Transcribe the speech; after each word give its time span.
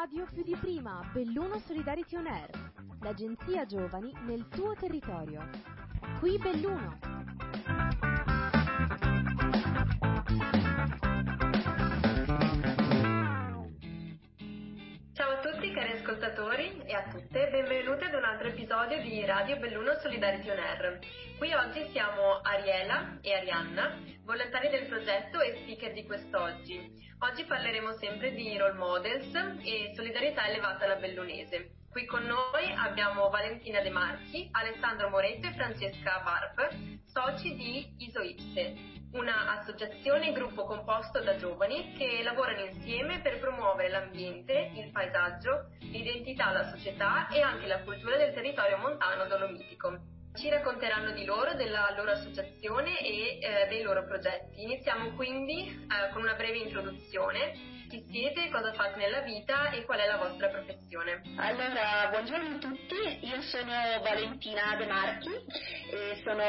radio 0.00 0.24
più 0.32 0.42
di 0.42 0.56
prima, 0.56 1.06
Belluno 1.12 1.58
Solidarity 1.58 2.16
On 2.16 2.26
Air, 2.26 2.72
l'agenzia 3.02 3.66
giovani 3.66 4.10
nel 4.24 4.48
tuo 4.48 4.72
territorio. 4.74 5.46
Qui 6.18 6.38
Belluno. 6.38 7.09
Ascoltatori 16.40 16.82
e 16.86 16.94
a 16.94 17.02
tutte, 17.10 17.48
benvenuti 17.50 18.04
ad 18.04 18.14
un 18.14 18.24
altro 18.24 18.48
episodio 18.48 18.98
di 19.02 19.24
Radio 19.26 19.58
Belluno 19.58 19.92
Solidarity 20.00 20.48
On 20.48 20.58
Air. 20.58 20.98
Qui 21.36 21.52
oggi 21.52 21.86
siamo 21.92 22.40
Ariela 22.40 23.18
e 23.20 23.34
Arianna, 23.34 23.98
volontari 24.24 24.70
del 24.70 24.86
progetto 24.86 25.40
e 25.40 25.58
speaker 25.60 25.92
di 25.92 26.06
quest'oggi. 26.06 26.80
Oggi 27.18 27.44
parleremo 27.44 27.92
sempre 27.98 28.32
di 28.32 28.56
role 28.56 28.72
models 28.72 29.34
e 29.62 29.92
solidarietà 29.94 30.48
elevata 30.48 30.86
alla 30.86 30.96
bellunese. 30.96 31.72
Qui 31.90 32.06
con 32.06 32.24
noi 32.24 32.72
abbiamo 32.74 33.28
Valentina 33.28 33.82
De 33.82 33.90
Marchi, 33.90 34.48
Alessandro 34.52 35.10
Moretto 35.10 35.46
e 35.46 35.52
Francesca 35.52 36.22
Barb, 36.24 37.02
soci 37.04 37.54
di 37.54 37.94
ISOIPSE, 37.98 38.99
una 39.12 39.58
associazione 39.58 40.32
gruppo 40.32 40.64
composto 40.64 41.20
da 41.20 41.36
giovani 41.36 41.94
che 41.94 42.22
lavorano 42.22 42.64
insieme 42.64 43.20
per 43.20 43.40
promuovere 43.40 43.90
l'ambiente, 43.90 44.70
il 44.74 44.90
paesaggio, 44.92 45.70
l'identità, 45.80 46.52
la 46.52 46.70
società 46.70 47.28
e 47.28 47.40
anche 47.40 47.66
la 47.66 47.82
cultura 47.82 48.16
del 48.16 48.32
territorio 48.32 48.78
montano 48.78 49.26
dolomitico. 49.26 50.19
Ci 50.32 50.48
racconteranno 50.48 51.10
di 51.12 51.24
loro, 51.24 51.54
della 51.54 51.92
loro 51.96 52.12
associazione 52.12 53.00
e 53.00 53.38
eh, 53.40 53.66
dei 53.68 53.82
loro 53.82 54.04
progetti. 54.06 54.62
Iniziamo 54.62 55.14
quindi 55.14 55.66
eh, 55.66 56.12
con 56.12 56.22
una 56.22 56.34
breve 56.34 56.58
introduzione. 56.58 57.78
Chi 57.90 58.06
siete, 58.08 58.48
cosa 58.50 58.72
fate 58.72 58.96
nella 58.98 59.18
vita 59.22 59.70
e 59.70 59.84
qual 59.84 59.98
è 59.98 60.06
la 60.06 60.16
vostra 60.16 60.46
professione? 60.46 61.22
Allora, 61.34 62.06
buongiorno 62.10 62.54
a 62.54 62.58
tutti, 62.58 63.26
io 63.26 63.42
sono 63.42 63.72
Valentina 64.00 64.76
De 64.78 64.86
Marchi 64.86 65.30
e 65.90 66.20
sono 66.22 66.40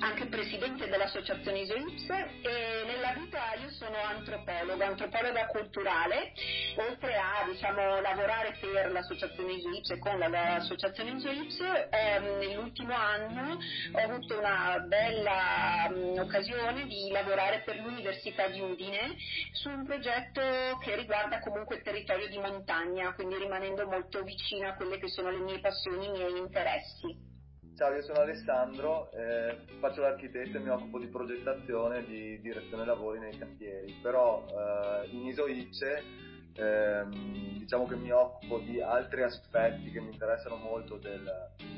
anche 0.00 0.26
presidente 0.26 0.90
dell'associazione 0.90 1.60
ISOIPS 1.60 2.10
e 2.42 2.84
nella 2.84 3.14
vita 3.14 3.54
io 3.62 3.70
sono 3.70 3.96
antropologa, 3.96 4.88
antropologa 4.88 5.46
culturale, 5.46 6.34
oltre 6.76 7.16
a 7.16 7.46
diciamo, 7.50 8.02
lavorare 8.02 8.54
per 8.60 8.92
l'associazione 8.92 9.52
ISOIPS 9.54 9.90
e 9.92 9.98
con 10.00 10.18
l'associazione 10.18 11.12
ISOIPS, 11.12 11.60
ehm, 11.88 12.42
nell'ultimo 12.82 12.94
anno 12.94 13.58
ho 13.92 13.98
avuto 13.98 14.38
una 14.38 14.78
bella 14.86 15.88
mh, 15.88 16.18
occasione 16.18 16.86
di 16.86 17.10
lavorare 17.10 17.62
per 17.64 17.76
l'Università 17.76 18.48
di 18.48 18.60
Udine 18.60 19.16
su 19.52 19.68
un 19.70 19.84
progetto 19.84 20.40
che 20.82 20.96
riguarda 20.96 21.40
comunque 21.40 21.76
il 21.76 21.82
territorio 21.82 22.28
di 22.28 22.38
montagna, 22.38 23.14
quindi 23.14 23.36
rimanendo 23.36 23.86
molto 23.86 24.22
vicina 24.22 24.70
a 24.70 24.74
quelle 24.74 24.98
che 24.98 25.08
sono 25.08 25.30
le 25.30 25.38
mie 25.38 25.60
passioni, 25.60 26.06
i 26.06 26.10
miei 26.10 26.38
interessi. 26.38 27.30
Ciao, 27.74 27.94
io 27.94 28.02
sono 28.02 28.20
Alessandro, 28.20 29.10
eh, 29.12 29.56
faccio 29.80 30.02
l'architetto 30.02 30.58
e 30.58 30.60
mi 30.60 30.68
occupo 30.68 30.98
di 30.98 31.06
progettazione 31.06 31.98
e 31.98 32.04
di 32.04 32.40
direzione 32.40 32.84
lavori 32.84 33.18
nei 33.18 33.36
cantieri, 33.36 33.98
però 34.02 34.44
eh, 34.46 35.08
in 35.08 35.26
ISOIPSE 35.26 36.30
ehm, 36.54 37.58
diciamo 37.58 37.86
che 37.86 37.96
mi 37.96 38.10
occupo 38.10 38.58
di 38.58 38.80
altri 38.80 39.22
aspetti 39.22 39.90
che 39.90 40.00
mi 40.00 40.12
interessano 40.12 40.56
molto 40.56 40.96
del, 40.96 41.30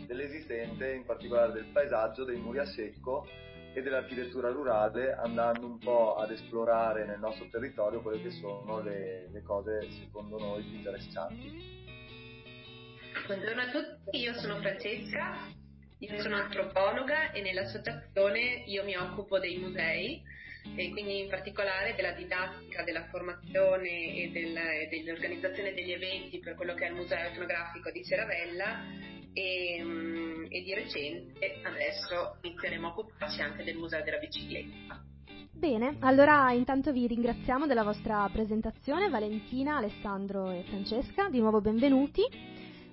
dell'esistente, 0.06 0.92
in 0.92 1.04
particolare 1.04 1.52
del 1.52 1.66
paesaggio, 1.72 2.24
dei 2.24 2.36
muri 2.36 2.58
a 2.58 2.66
secco 2.66 3.26
e 3.74 3.82
dell'architettura 3.82 4.50
rurale 4.50 5.14
andando 5.14 5.66
un 5.66 5.78
po' 5.78 6.14
ad 6.14 6.30
esplorare 6.30 7.04
nel 7.04 7.18
nostro 7.18 7.48
territorio 7.50 8.02
quelle 8.02 8.22
che 8.22 8.30
sono 8.30 8.80
le, 8.80 9.28
le 9.30 9.42
cose 9.42 9.90
secondo 9.90 10.38
noi 10.38 10.62
più 10.62 10.76
interessanti. 10.76 11.82
Buongiorno 13.26 13.60
a 13.60 13.70
tutti, 13.70 14.18
io 14.18 14.34
sono 14.34 14.56
Francesca, 14.56 15.36
io 15.98 16.20
sono 16.20 16.36
antropologa 16.36 17.32
e 17.32 17.40
nell'associazione 17.40 18.64
io 18.66 18.84
mi 18.84 18.96
occupo 18.96 19.38
dei 19.38 19.58
musei 19.58 20.22
e 20.76 20.90
quindi 20.90 21.20
in 21.20 21.28
particolare 21.28 21.94
della 21.94 22.12
didattica, 22.12 22.82
della 22.82 23.06
formazione 23.08 24.16
e, 24.16 24.30
del, 24.32 24.56
e 24.56 24.88
dell'organizzazione 24.90 25.74
degli 25.74 25.92
eventi 25.92 26.38
per 26.38 26.54
quello 26.54 26.74
che 26.74 26.86
è 26.86 26.88
il 26.88 26.96
Museo 26.96 27.28
etnografico 27.28 27.90
di 27.90 28.04
Ceravella 28.04 28.84
e, 29.32 30.46
e 30.48 30.62
di 30.62 30.74
recente 30.74 31.60
adesso 31.62 32.38
inizieremo 32.42 32.88
a 32.88 32.90
occuparci 32.90 33.40
anche 33.42 33.64
del 33.64 33.76
Museo 33.76 34.02
della 34.02 34.18
Bicicletta. 34.18 35.04
Bene, 35.52 35.96
allora 36.00 36.50
intanto 36.52 36.92
vi 36.92 37.06
ringraziamo 37.06 37.66
della 37.66 37.84
vostra 37.84 38.28
presentazione, 38.30 39.08
Valentina, 39.08 39.76
Alessandro 39.76 40.50
e 40.50 40.64
Francesca, 40.64 41.28
di 41.28 41.38
nuovo 41.38 41.60
benvenuti. 41.60 42.22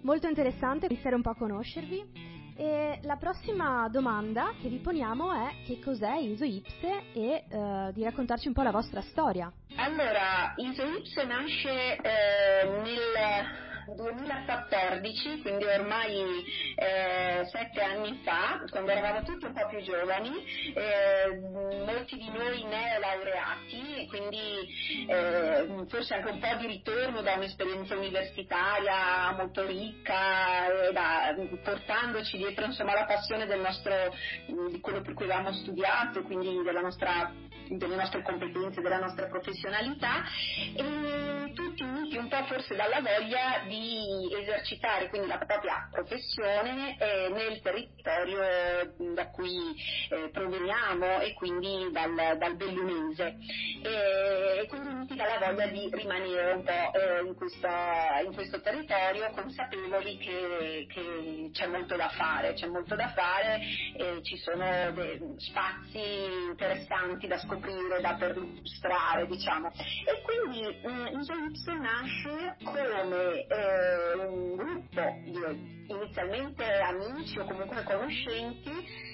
Molto 0.02 0.28
interessante 0.28 0.86
iniziare 0.86 1.16
un 1.16 1.22
po' 1.22 1.32
a 1.32 1.36
conoscervi. 1.36 2.31
E 2.62 3.00
la 3.06 3.16
prossima 3.16 3.90
domanda 3.90 4.54
che 4.62 4.70
vi 4.70 4.78
poniamo 4.78 5.34
è 5.34 5.64
che 5.66 5.80
cos'è 5.80 6.18
ISOIPSE 6.18 7.06
e 7.12 7.46
eh, 7.50 7.92
di 7.92 8.04
raccontarci 8.04 8.50
un 8.50 8.54
po' 8.54 8.62
la 8.62 8.70
vostra 8.70 9.02
storia. 9.02 9.52
Allora, 9.78 10.54
ISOIPSE 10.58 11.24
nasce 11.24 11.96
eh, 11.96 12.70
nel 12.84 13.71
2014, 13.96 15.42
quindi 15.42 15.66
ormai 15.66 16.44
eh, 16.76 17.46
sette 17.46 17.82
anni 17.82 18.20
fa, 18.24 18.64
quando 18.70 18.92
eravamo 18.92 19.24
tutti 19.24 19.46
un 19.46 19.54
po' 19.54 19.68
più 19.68 19.82
giovani, 19.82 20.32
eh, 20.74 21.40
molti 21.86 22.18
di 22.18 22.30
noi 22.30 22.64
neolaureati, 22.64 24.08
quindi 24.08 25.08
eh, 25.08 25.86
forse 25.88 26.16
anche 26.16 26.32
un 26.32 26.40
po' 26.40 26.56
di 26.60 26.68
ritorno 26.68 27.22
da 27.22 27.34
un'esperienza 27.34 27.96
universitaria 27.96 29.32
molto 29.38 29.66
ricca, 29.66 30.68
da, 30.92 31.36
portandoci 31.64 32.38
dietro 32.38 32.66
insomma, 32.66 32.94
la 32.94 33.06
passione 33.06 33.46
del 33.46 33.60
nostro, 33.60 33.94
di 34.46 34.80
quello 34.80 35.02
per 35.02 35.14
cui 35.14 35.26
avevamo 35.26 35.54
studiato, 35.54 36.22
quindi 36.24 36.62
della 36.64 36.82
nostra 36.82 37.50
delle 37.78 37.96
nostre 37.96 38.22
competenze, 38.24 38.82
della 38.82 39.00
nostra 39.00 39.28
professionalità. 39.28 40.24
E 40.76 41.54
tutti 41.54 41.84
uniti 42.12 42.18
un 42.18 42.28
po' 42.28 42.44
forse 42.46 42.76
dalla 42.76 43.00
voglia 43.02 43.64
di 43.68 44.30
esercitare 44.34 45.10
quindi 45.10 45.28
la 45.28 45.38
propria 45.38 45.88
professione 45.92 46.98
eh, 47.00 47.30
nel 47.30 47.62
territorio 47.62 49.14
da 49.14 49.30
cui 49.30 49.76
eh, 50.10 50.30
proveniamo 50.32 51.22
e 51.22 51.34
quindi 51.34 51.90
dal, 51.92 52.14
dal 52.38 52.56
bellunese 52.56 53.38
e, 53.84 54.60
e, 54.62 54.68
quindi 54.68 54.90
uniti 54.90 55.16
dalla 55.16 55.40
voglia 55.40 55.68
di 55.68 55.90
rimanere 55.92 56.52
un 56.54 56.64
po' 56.64 56.94
eh, 56.94 57.22
in, 57.26 57.36
questa, 57.36 58.20
in, 58.26 58.34
questo 58.34 58.62
territorio 58.62 59.32
consapevoli 59.32 60.18
che, 60.18 60.88
che, 60.90 61.50
c'è 61.54 61.68
molto 61.68 61.96
da 61.96 62.10
fare, 62.10 62.54
c'è 62.54 62.68
molto 62.68 62.96
da 62.96 63.10
fare 63.10 63.60
ci 64.24 64.38
sono 64.38 65.36
spazi 65.38 66.02
interessanti 66.50 67.28
da 67.28 67.38
scoprire 67.38 68.02
da 68.02 68.16
perlustrare, 68.16 69.28
diciamo. 69.28 69.72
E 69.72 70.22
quindi 70.24 70.62
mh, 70.62 71.20
Isoips 71.20 71.68
nasce 72.02 72.56
come 72.64 73.46
eh, 73.48 74.14
un 74.26 74.56
gruppo 74.56 75.02
di 75.24 75.82
inizialmente 75.88 76.64
amici 76.64 77.38
o 77.38 77.46
comunque 77.46 77.84
conoscenti 77.84 78.72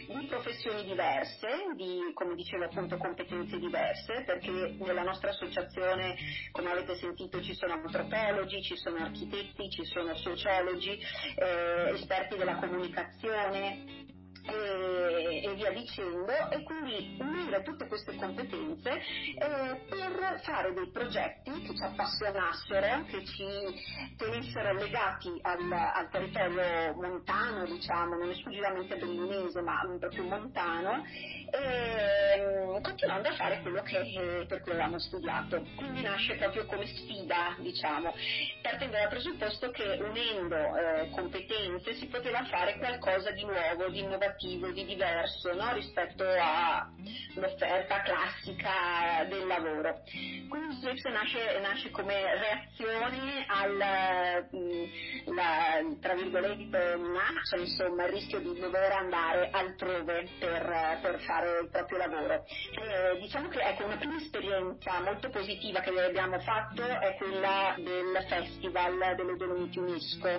di 0.08 0.26
professioni 0.28 0.86
diverse, 0.86 1.48
di, 1.76 2.12
come 2.14 2.36
dicevo 2.36 2.64
appunto, 2.64 2.96
competenze 2.98 3.58
diverse, 3.58 4.24
perché 4.26 4.76
nella 4.80 5.04
nostra 5.04 5.32
associazione, 5.32 6.16
come 6.52 6.72
avete 6.72 6.96
sentito, 6.96 7.42
ci 7.42 7.54
sono 7.54 7.74
antropologi, 7.74 8.62
ci 8.62 8.78
sono 8.78 8.98
architetti, 8.98 9.70
ci 9.70 9.84
sono 9.84 10.16
sociologi, 10.16 10.98
eh, 11.36 11.92
esperti 11.94 12.38
della 12.38 12.56
comunicazione, 12.56 14.06
e, 14.48 15.44
e, 15.44 15.54
via 15.56 15.72
dicendo 15.72 16.32
e 16.50 16.64
quindi 16.64 17.18
unire 17.20 17.64
tutte 17.64 17.88
queste 17.88 18.16
competenze 18.16 18.92
eh, 18.92 19.82
per 19.90 20.42
fare 20.44 20.74
dei 20.74 20.90
progetti 20.92 21.52
che 21.62 21.76
ci 21.76 21.84
appassionassero, 21.84 23.06
che 23.06 23.26
ci 23.26 24.16
tenessero 24.18 24.74
legati 24.74 25.38
al, 25.42 25.72
al 25.72 26.10
territorio 26.10 26.94
montano, 26.96 27.66
diciamo, 27.66 28.16
non 28.16 28.30
esclusivamente 28.30 28.96
bellunese 28.96 29.62
ma 29.62 29.82
proprio 30.00 30.24
montano 30.24 31.04
e 31.52 32.82
continuando 32.82 33.30
a 33.30 33.34
fare 33.34 33.62
quello 33.62 33.82
che, 33.82 34.46
per 34.48 34.62
cui 34.62 34.72
avevamo 34.72 35.00
studiato. 35.00 35.64
Quindi 35.76 36.02
nasce 36.02 36.36
proprio 36.36 36.66
come 36.66 36.86
sfida, 36.86 37.56
diciamo, 37.60 38.14
partendo 38.62 38.98
dal 38.98 39.10
presupposto 39.10 39.72
che 39.72 39.84
unendo 39.84 40.56
eh, 40.56 41.10
competenze 41.12 41.94
si 41.96 42.08
poteva 42.08 42.44
fare 42.46 42.78
qualcosa 42.78 43.32
di 43.32 43.44
nuovo, 43.44 43.90
di 43.90 44.00
innovativo, 44.00 44.37
di 44.46 44.86
diverso 44.86 45.54
no? 45.54 45.74
rispetto 45.74 46.24
all'offerta 46.24 48.02
classica 48.02 49.26
del 49.28 49.48
lavoro. 49.48 50.02
Quindi 50.48 50.76
Slips 50.76 51.04
nasce, 51.06 51.60
nasce, 51.60 51.90
come 51.92 52.14
reazione 52.14 53.46
al, 53.48 54.48
mm, 54.56 55.36
la, 55.36 55.96
tra 56.00 56.14
virgolette, 56.14 56.98
minaccia, 56.98 57.58
insomma, 57.58 58.06
il 58.06 58.12
rischio 58.12 58.40
di 58.40 58.60
dover 58.60 58.92
andare 58.92 59.50
altrove 59.52 60.28
per, 60.40 61.00
per 61.02 61.20
fare 61.22 61.60
il 61.62 61.70
proprio 61.70 61.98
lavoro. 61.98 62.46
Eh, 62.46 63.20
diciamo 63.20 63.50
che 63.50 63.60
ecco, 63.60 63.86
una 63.86 63.98
prima 63.98 64.18
esperienza 64.18 65.00
molto 65.02 65.30
positiva 65.30 65.82
che 65.82 65.90
abbiamo 65.90 66.40
fatto 66.40 66.84
è 66.84 67.16
quella 67.18 67.76
del 67.78 68.26
Festival 68.28 69.16
delle 69.16 69.36
Dolomiti 69.36 69.80
UNESCO. 69.80 70.30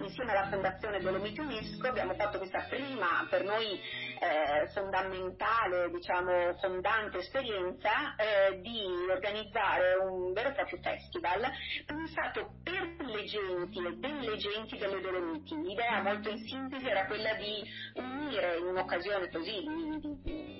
Insieme 0.00 0.32
alla 0.32 0.48
Fondazione 0.48 1.00
Dolomiti 1.00 1.40
UNESCO 1.40 1.88
abbiamo 1.88 2.14
fatto 2.14 2.38
questa 2.38 2.66
prima, 2.68 3.26
per 3.28 3.43
noi 3.44 3.80
eh, 4.18 4.68
fondamentale, 4.72 5.90
diciamo, 5.90 6.54
fondante 6.60 7.18
esperienza 7.18 8.16
eh, 8.16 8.60
di 8.60 8.80
organizzare 9.08 9.94
un 9.96 10.32
vero 10.32 10.48
e 10.48 10.52
proprio 10.52 10.78
festival 10.80 11.50
pensato 11.86 12.54
per 12.62 12.82
le 12.98 13.24
genti 13.24 13.78
e 13.78 13.96
delle 13.96 14.36
genti 14.36 14.78
delle 14.78 15.00
Dolomiti. 15.00 15.54
L'idea 15.56 16.02
molto 16.02 16.30
in 16.30 16.38
sintesi 16.38 16.88
era 16.88 17.06
quella 17.06 17.34
di 17.34 17.62
unire 17.94 18.58
in 18.58 18.66
un'occasione 18.66 19.30
così 19.30 19.60
di, 19.60 20.00
di, 20.00 20.53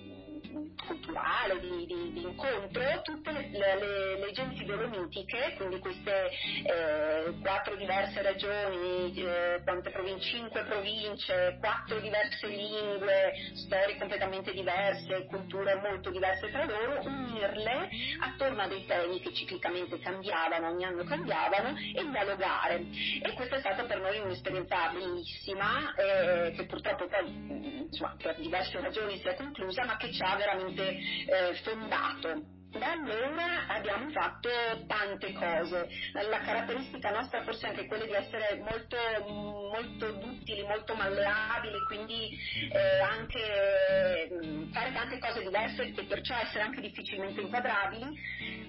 culturale, 0.87 1.61
di, 1.61 1.87
di, 1.87 2.13
di, 2.13 2.23
incontro, 2.23 2.83
tutte 3.03 3.33
le, 3.33 3.49
le, 3.51 4.19
le 4.19 4.33
genti 4.33 4.65
dolomitiche, 4.65 5.55
quindi 5.57 5.79
queste 5.79 6.31
eh, 6.65 7.35
quattro 7.41 7.77
diverse 7.77 8.23
regioni, 8.23 9.13
eh, 9.15 9.63
province, 9.65 10.29
cinque 10.31 10.65
province, 10.65 11.59
quattro 11.61 12.01
diverse 12.01 12.47
lingue, 12.47 13.33
storie 13.55 13.99
completamente 13.99 14.53
diverse, 14.53 15.27
culture 15.27 15.75
molto 15.77 16.11
diverse 16.11 16.51
tra 16.51 16.65
loro, 16.65 17.01
unirle 17.05 17.89
attorno 18.21 18.63
a 18.63 18.69
dei 18.69 18.85
temi 18.87 19.21
che 19.21 19.33
ciclicamente 19.33 19.99
cambiavano, 19.99 20.69
ogni 20.69 20.85
anno 20.85 21.05
cambiavano, 21.05 21.77
e 21.77 22.05
dialogare. 22.11 22.85
E 23.23 23.33
questa 23.35 23.57
è 23.57 23.61
stata 23.61 23.85
per 23.85 24.01
noi 24.01 24.19
un'esperienza 24.19 24.89
bellissima, 24.91 25.95
eh, 25.95 26.53
che 26.53 26.67
purtroppo 26.67 27.07
poi 27.07 27.85
insomma, 27.85 28.17
per 28.21 28.37
diverse 28.41 28.81
ragioni 28.81 29.19
si 29.19 29.29
è 29.29 29.35
conclusa, 29.35 29.85
ma 29.85 29.97
che 29.97 30.13
ci 30.13 30.23
ha 30.23 30.37
veramente 30.37 30.74
eh, 30.83 31.55
fondato. 31.63 32.53
Da 32.71 32.91
allora 32.93 33.69
abbiamo 34.05 34.11
fatto 34.11 34.49
tante 34.87 35.33
cose, 35.33 35.89
la 36.13 36.41
caratteristica 36.41 37.11
nostra 37.11 37.43
forse 37.43 37.67
è 37.67 37.71
anche 37.71 37.87
quella 37.87 38.05
di 38.05 38.13
essere 38.13 38.63
molto, 38.63 38.97
molto 39.27 40.13
duttili, 40.13 40.63
molto 40.63 40.95
malleabili, 40.95 41.79
quindi 41.87 42.39
eh, 42.71 43.01
anche 43.01 44.29
mm, 44.33 44.73
fare 44.73 44.93
tante 44.93 45.19
cose 45.19 45.41
diverse 45.41 45.93
e 45.95 46.05
perciò 46.05 46.37
essere 46.37 46.65
anche 46.65 46.81
difficilmente 46.81 47.41
inquadrabili, 47.41 48.07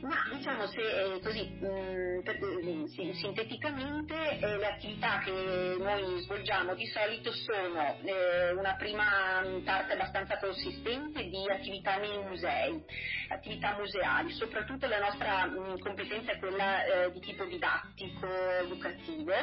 ma 0.02 0.16
diciamo 0.34 0.68
se 0.68 0.82
eh, 0.82 1.20
così 1.22 1.50
mm, 1.64 2.20
mm, 2.46 2.86
sinteticamente 3.14 4.40
eh, 4.40 4.58
le 4.58 4.68
attività 4.68 5.20
che 5.20 5.32
noi 5.32 6.22
svolgiamo 6.22 6.74
di 6.76 6.86
solito 6.88 7.32
sono 7.32 8.00
eh, 8.04 8.52
una 8.54 8.76
prima 8.76 9.44
parte 9.64 9.94
abbastanza 9.94 10.38
consistente 10.38 11.24
di 11.24 11.50
attività 11.50 11.98
nei 11.98 12.24
musei, 12.24 12.84
attività 13.30 13.76
museali, 13.78 14.32
soprattutto 14.32 14.88
la 14.88 15.00
nostra 15.00 15.25
mh, 15.26 15.80
competenza 15.80 16.32
è 16.34 16.40
quella 16.40 16.84
eh, 16.84 17.12
di 17.12 17.20
tipo 17.20 17.46
didattico, 17.46 18.28
educativo, 18.62 19.34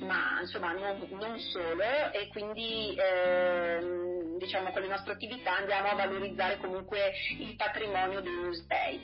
ma 0.00 0.40
insomma 0.40 0.72
non, 0.72 1.06
non 1.10 1.38
solo 1.38 1.82
e 2.12 2.28
quindi 2.32 2.96
ehm, 2.96 4.38
diciamo 4.38 4.70
con 4.70 4.82
le 4.82 4.88
nostre 4.88 5.12
attività 5.12 5.56
andiamo 5.56 5.88
a 5.88 5.94
valorizzare 5.94 6.58
comunque 6.58 7.12
il 7.38 7.54
patrimonio 7.56 8.20
dei 8.20 8.32
musei. 8.32 9.00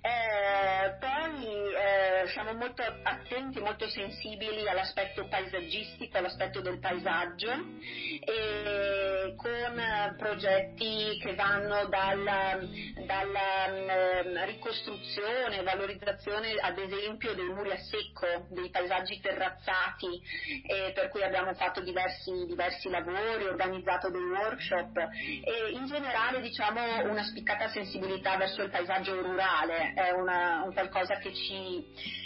Eh, 0.00 0.96
poi 0.98 1.44
eh, 1.44 2.28
siamo 2.28 2.54
molto 2.54 2.82
attenti, 2.82 3.60
molto 3.60 3.88
sensibili 3.88 4.68
all'aspetto 4.68 5.26
paesaggistico, 5.28 6.18
all'aspetto 6.18 6.60
del 6.60 6.78
paesaggio 6.78 7.52
e 8.24 9.34
con 9.36 10.14
progetti 10.18 11.18
che 11.22 11.34
vanno 11.34 11.86
dalla, 11.86 12.58
dalla 13.06 13.66
eh, 13.66 14.44
ricostruzione, 14.46 15.62
valorizzazione 15.74 16.54
ad 16.60 16.78
esempio 16.78 17.34
dei 17.34 17.48
muri 17.48 17.70
a 17.72 17.78
secco, 17.78 18.46
dei 18.50 18.70
paesaggi 18.70 19.20
terrazzati, 19.20 20.20
eh, 20.66 20.92
per 20.92 21.08
cui 21.08 21.22
abbiamo 21.22 21.52
fatto 21.54 21.82
diversi, 21.82 22.30
diversi 22.46 22.88
lavori, 22.88 23.44
organizzato 23.44 24.10
dei 24.10 24.22
workshop. 24.22 24.96
E 24.96 25.70
in 25.72 25.86
generale 25.86 26.40
diciamo 26.40 26.80
una 27.10 27.22
spiccata 27.24 27.68
sensibilità 27.68 28.36
verso 28.36 28.62
il 28.62 28.70
paesaggio 28.70 29.20
rurale, 29.20 29.92
è 29.94 30.10
una, 30.10 30.62
un 30.64 30.72
qualcosa 30.72 31.16
che 31.16 31.32
ci, 31.34 31.84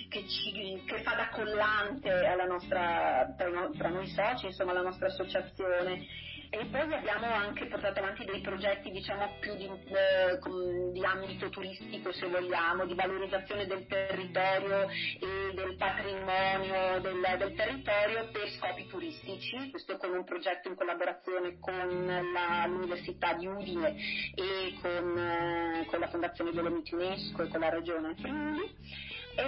che, 0.08 0.26
ci, 0.28 0.82
che 0.86 1.02
fa 1.02 1.14
da 1.14 1.28
collante 1.28 2.10
nostra, 2.48 3.34
tra, 3.36 3.50
tra 3.76 3.88
noi 3.88 4.06
soci, 4.08 4.46
insomma 4.46 4.72
alla 4.72 4.82
nostra 4.82 5.06
associazione 5.06 6.06
e 6.50 6.64
poi 6.66 6.92
abbiamo 6.94 7.26
anche 7.26 7.66
portato 7.66 7.98
avanti 7.98 8.24
dei 8.24 8.40
progetti 8.40 8.90
diciamo 8.90 9.36
più 9.40 9.54
di, 9.54 9.66
eh, 9.66 10.38
di, 10.92 11.04
ambito 11.04 11.50
turistico 11.50 12.10
se 12.12 12.26
vogliamo, 12.26 12.86
di 12.86 12.94
valorizzazione 12.94 13.66
del 13.66 13.86
territorio 13.86 14.88
e 14.88 15.54
del 15.54 15.76
patrimonio 15.76 17.00
del, 17.00 17.20
del 17.38 17.54
territorio 17.54 18.30
per 18.30 18.48
scopi 18.50 18.86
turistici, 18.86 19.70
questo 19.70 19.96
con 19.98 20.10
un 20.12 20.24
progetto 20.24 20.68
in 20.68 20.74
collaborazione 20.74 21.58
con 21.60 22.06
la, 22.06 22.66
l'Università 22.66 23.34
di 23.34 23.46
Udine 23.46 23.94
e 24.34 24.78
con, 24.80 25.18
eh, 25.18 25.86
con 25.86 26.00
la 26.00 26.08
Fondazione 26.08 26.52
Dolomiti 26.52 26.94
UNESCO 26.94 27.42
e 27.42 27.48
con 27.48 27.60
la 27.60 27.68
Regione 27.68 28.14
Friuli. 28.16 28.76
E, 29.36 29.42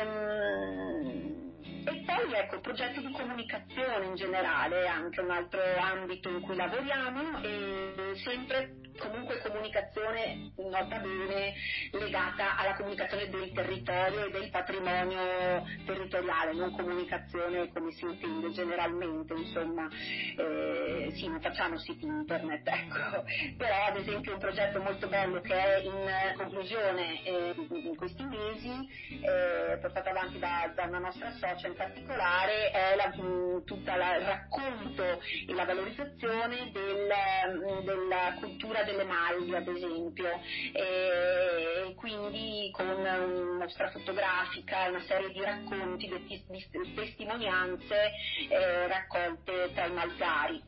ehm, 0.00 1.53
e 1.84 2.04
poi 2.06 2.32
ecco, 2.32 2.60
progetti 2.60 3.00
di 3.00 3.12
comunicazione 3.12 4.06
in 4.06 4.14
generale 4.14 4.86
anche 4.86 5.20
un 5.20 5.30
altro 5.30 5.60
ambito 5.78 6.28
in 6.28 6.40
cui 6.40 6.56
lavoriamo 6.56 7.42
e 7.42 8.12
sempre 8.22 8.82
comunque 8.98 9.40
comunicazione, 9.40 10.52
nota 10.56 10.98
bene, 10.98 11.54
legata 11.92 12.56
alla 12.56 12.74
comunicazione 12.74 13.28
del 13.28 13.52
territorio 13.52 14.26
e 14.26 14.30
del 14.30 14.50
patrimonio 14.50 15.64
territoriale, 15.84 16.52
non 16.54 16.74
comunicazione 16.76 17.70
come 17.72 17.92
si 17.92 18.04
intende 18.04 18.52
generalmente, 18.52 19.34
insomma, 19.34 19.88
eh, 20.36 21.12
sì, 21.14 21.28
non 21.28 21.40
facciamo 21.40 21.78
siti 21.78 22.04
internet, 22.04 22.66
ecco, 22.68 23.24
però 23.56 23.86
ad 23.88 23.96
esempio 23.96 24.34
un 24.34 24.38
progetto 24.38 24.80
molto 24.80 25.08
bello 25.08 25.40
che 25.40 25.54
è 25.54 25.78
in 25.82 26.34
conclusione 26.36 27.22
eh, 27.24 27.54
in 27.68 27.96
questi 27.96 28.24
mesi, 28.24 28.88
eh, 29.22 29.78
portato 29.78 30.08
avanti 30.08 30.38
da, 30.38 30.70
da, 30.74 30.84
una 30.84 30.98
nostra 30.98 31.30
socia 31.32 31.68
in 31.74 31.76
particolare, 31.76 32.70
è 32.70 32.94
la, 32.94 33.10
tutto 33.10 33.90
il 33.90 34.24
racconto 34.24 35.02
e 35.02 35.52
la 35.52 35.64
valorizzazione 35.64 36.70
del, 36.72 37.82
della 37.82 38.36
cultura 38.38 38.84
delle 38.84 39.04
maglie 39.04 39.56
ad 39.56 39.66
esempio 39.66 40.40
e 40.72 41.94
quindi 41.96 42.70
con 42.72 43.56
mostra 43.58 43.90
fotografica, 43.90 44.88
una 44.88 45.02
serie 45.02 45.30
di 45.32 45.40
racconti, 45.42 46.08
di, 46.26 46.44
di 46.46 46.94
testimonianze 46.94 48.12
eh, 48.48 48.86
raccolte 48.86 49.70
tra 49.74 49.86
i 49.86 49.92
malgari. 49.92 50.62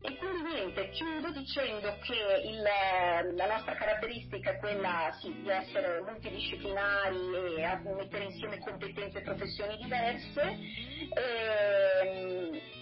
E 0.00 0.16
quindi 0.16 0.42
niente, 0.54 0.90
chiudo 0.90 1.32
dicendo 1.32 1.98
che 2.02 2.14
il, 2.46 2.62
la 3.34 3.46
nostra 3.46 3.74
caratteristica 3.74 4.52
è 4.52 4.58
quella 4.58 5.16
sì, 5.20 5.32
di 5.42 5.50
essere 5.50 6.00
multidisciplinari 6.02 7.56
e 7.56 7.78
mettere 7.96 8.24
insieme 8.24 8.60
competenze 8.60 9.18
e 9.18 9.22
professioni 9.22 9.76
diverse. 9.76 10.40
E, 10.42 11.18
ehm, 12.04 12.77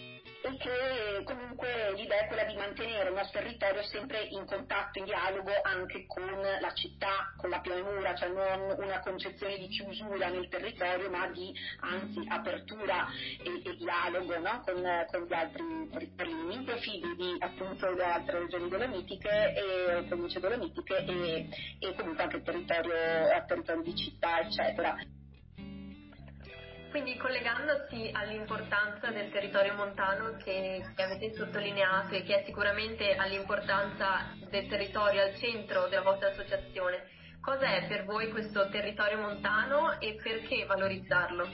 e 0.47 0.57
che 0.59 1.25
comunque 1.25 1.93
l'idea 1.95 2.21
è 2.21 2.27
quella 2.29 2.45
di 2.45 2.55
mantenere 2.55 3.09
il 3.09 3.15
nostro 3.15 3.41
territorio 3.41 3.83
sempre 3.83 4.23
in 4.23 4.47
contatto, 4.47 4.99
in 4.99 5.05
dialogo 5.05 5.51
anche 5.63 6.07
con 6.07 6.25
la 6.25 6.73
città, 6.73 7.33
con 7.37 7.51
la 7.51 7.61
pianura, 7.61 8.15
cioè 8.15 8.29
non 8.29 8.77
una 8.79 9.01
concezione 9.01 9.59
di 9.59 9.69
chiusura 9.69 10.29
nel 10.29 10.49
territorio 10.49 11.11
ma 11.11 11.27
di 11.29 11.53
anzi 11.81 12.23
apertura 12.29 13.09
e, 13.43 13.63
e 13.65 13.77
dialogo 13.77 14.39
no? 14.39 14.63
con, 14.65 14.83
con, 15.11 15.27
gli 15.27 15.35
altri 15.35 15.65
territori, 15.91 16.65
profili 16.65 17.17
di 17.17 17.37
appunto 17.41 17.91
le 17.91 18.05
altre 18.05 18.39
regioni 18.39 18.69
dolomitiche 18.69 19.55
e 19.55 20.05
province 20.05 20.39
dolomitiche 20.41 21.05
e, 21.05 21.49
e 21.81 21.95
comunque 21.95 22.23
anche 22.23 22.43
territorio, 22.43 22.95
territorio 23.47 23.83
di 23.83 23.97
città 23.97 24.41
eccetera. 24.41 24.97
Quindi 26.97 27.19
collegandosi 27.19 28.09
all'importanza 28.11 29.11
del 29.11 29.31
territorio 29.31 29.75
montano 29.75 30.35
che, 30.43 30.83
che, 30.95 31.03
avete 31.03 31.35
sottolineato 31.35 32.15
e 32.15 32.23
che 32.23 32.41
è 32.41 32.45
sicuramente 32.47 33.15
all'importanza 33.17 34.35
del 34.49 34.67
territorio 34.67 35.21
al 35.21 35.37
centro 35.37 35.89
della 35.89 36.01
vostra 36.01 36.31
associazione, 36.31 37.03
cos'è 37.43 37.85
per 37.87 38.07
voi 38.07 38.31
questo 38.31 38.71
territorio 38.71 39.19
montano 39.19 40.01
e 40.01 40.19
perché 40.23 40.65
valorizzarlo? 40.65 41.47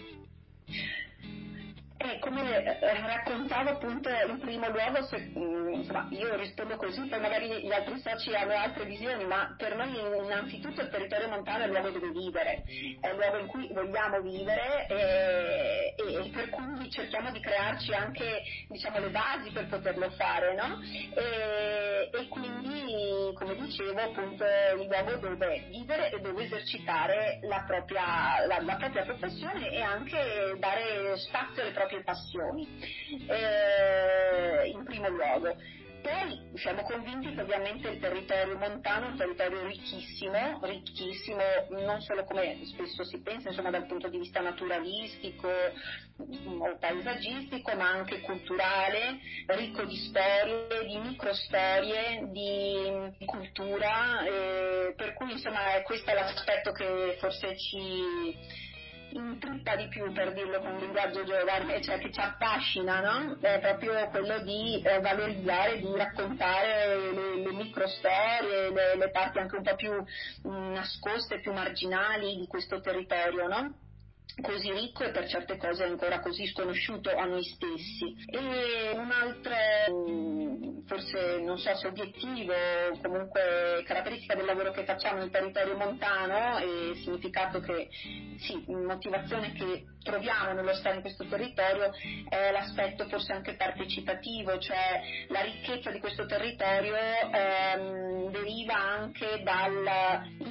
E 2.05 2.19
come 2.19 2.65
eh, 2.65 2.79
raccontavo 2.81 3.71
appunto 3.71 4.09
in 4.09 4.39
primo 4.41 4.69
luogo, 4.71 5.05
se, 5.05 5.19
mm, 5.19 5.73
insomma, 5.75 6.09
io 6.11 6.35
rispondo 6.37 6.77
così, 6.77 7.01
poi 7.07 7.21
magari 7.21 7.63
gli 7.63 7.73
altri 7.73 8.01
soci 8.01 8.35
hanno 8.35 8.55
altre 8.55 8.85
visioni, 8.87 9.25
ma 9.25 9.55
per 9.57 9.77
noi 9.77 9.97
innanzitutto 10.25 10.81
il 10.81 10.89
territorio 10.89 11.29
montano 11.29 11.63
è 11.63 11.67
il 11.67 11.71
luogo 11.71 11.91
dove 11.91 12.11
vivere, 12.11 12.65
è 13.01 13.09
il 13.09 13.17
luogo 13.17 13.39
in 13.39 13.47
cui 13.47 13.69
vogliamo 13.73 14.21
vivere 14.21 14.87
e, 14.89 15.95
e 15.97 16.31
per 16.33 16.51
cui 16.51 16.91
cerchiamo 16.91 17.31
di 17.31 17.41
crearci 17.41 17.95
anche 17.95 18.43
diciamo, 18.69 18.99
le 18.99 19.11
basi 19.11 19.51
per 19.53 19.69
poterlo 19.69 20.11
fare, 20.11 20.55
no? 20.55 20.81
e, 21.15 22.11
e, 22.13 22.29
quindi, 22.29 23.33
come 23.35 23.55
dicevo, 23.55 24.01
appunto 24.01 24.45
il 24.45 24.89
luogo 24.89 25.17
dove 25.29 25.67
vivere 25.71 26.11
e 26.11 26.21
dove 26.21 26.43
esercitare 26.43 27.39
la 27.43 27.63
propria, 27.65 28.45
la, 28.47 28.61
la 28.61 28.77
propria 28.77 29.05
professione 29.05 29.71
e 29.71 29.81
anche 29.81 30.57
dare 30.59 31.17
spazio 31.17 31.63
alle 31.63 31.71
proprie 31.71 31.92
proprie 31.93 32.03
passioni, 32.03 32.67
eh, 33.29 34.69
in 34.69 34.83
primo 34.85 35.09
luogo. 35.09 35.55
Poi 36.03 36.51
siamo 36.57 36.83
convinti 36.83 37.33
che 37.33 37.41
ovviamente 37.41 37.89
il 37.89 38.01
territorio 38.01 38.59
montano 38.59 39.07
è 39.07 39.11
un 39.11 39.17
territorio 39.17 39.65
ricchissimo, 39.67 40.59
ricchissimo 40.63 41.41
non 41.87 42.01
solo 42.01 42.25
come 42.25 42.59
spesso 42.65 43.05
si 43.05 43.21
pensa, 43.21 43.51
insomma 43.51 43.71
dal 43.71 43.87
punto 43.87 44.09
di 44.09 44.19
vista 44.19 44.41
naturalistico 44.41 45.47
o 45.47 46.77
paesaggistico, 46.81 47.77
ma 47.77 47.91
anche 47.91 48.21
culturale, 48.21 49.21
ricco 49.47 49.85
di 49.85 49.97
storie, 49.97 50.87
di 50.89 50.99
microstorie, 50.99 52.29
di 52.33 53.25
cultura, 53.25 54.25
eh, 54.25 54.95
per 54.97 55.15
cui 55.15 55.31
insomma 55.31 55.81
questo 55.85 56.11
è 56.11 56.15
l'aspetto 56.15 56.73
che 56.73 57.17
forse 57.21 57.57
ci 57.57 58.35
intrippa 59.13 59.77
di 59.77 59.89
più 59.89 60.13
per 60.13 60.33
dirlo 60.33 60.61
con 60.61 60.75
un 60.75 60.81
linguaggio 60.81 61.25
giovane, 61.25 61.83
cioè 61.83 61.99
che 61.99 62.11
ci 62.11 62.21
affascina, 62.21 63.01
no? 63.01 63.37
È 63.41 63.59
proprio 63.61 64.09
quello 64.09 64.39
di 64.41 64.83
eh, 64.83 65.01
valorizzare, 65.01 65.79
di 65.79 65.93
raccontare 65.97 67.13
le, 67.13 67.37
le 67.37 67.53
microstorie, 67.53 68.71
le, 68.71 68.97
le, 68.97 69.11
parti 69.11 69.39
anche 69.39 69.57
un 69.57 69.63
po' 69.63 69.75
più 69.77 69.93
mh, 69.93 70.49
mm, 70.49 70.73
nascoste, 70.73 71.41
più 71.41 71.53
marginali 71.53 72.37
di 72.37 72.47
questo 72.47 72.81
territorio, 72.81 73.47
no? 73.47 73.75
Così 74.41 74.71
ricco 74.73 75.05
e 75.05 75.11
per 75.11 75.29
certe 75.29 75.57
cose 75.57 75.85
ancora 75.85 76.21
così 76.21 76.47
sconosciuto 76.47 77.11
a 77.15 77.25
noi 77.25 77.43
stessi. 77.43 78.17
E 78.27 78.91
un 78.95 79.11
altro, 79.11 79.53
mm, 79.91 80.87
forse 80.87 81.39
non 81.41 81.59
so 81.59 81.75
se 81.75 81.87
obiettivo, 81.87 82.53
comunque 83.03 83.83
caratteristica 83.87 84.35
del 84.35 84.47
lavoro 84.47 84.71
che 84.71 84.85
facciamo 84.85 85.19
nel 85.19 85.31
territorio 85.31 85.77
montano 85.77 86.59
e 86.59 86.95
significato 87.03 87.61
che, 87.61 87.89
sì, 88.39 88.65
motivazione 88.69 89.53
che 89.53 89.85
troviamo 90.03 90.53
nello 90.53 90.75
stare 90.75 90.97
in 90.97 91.01
questo 91.01 91.25
territorio 91.27 91.93
è 92.29 92.51
l'aspetto 92.51 93.07
forse 93.09 93.33
anche 93.33 93.55
partecipativo, 93.55 94.59
cioè 94.59 95.01
la 95.29 95.41
ricchezza 95.43 95.91
di 95.91 96.01
questo 96.01 96.27
territorio 96.27 96.97
ehm, 96.97 98.31
deriva 98.31 98.75
anche 98.75 99.43
dal 99.43 99.85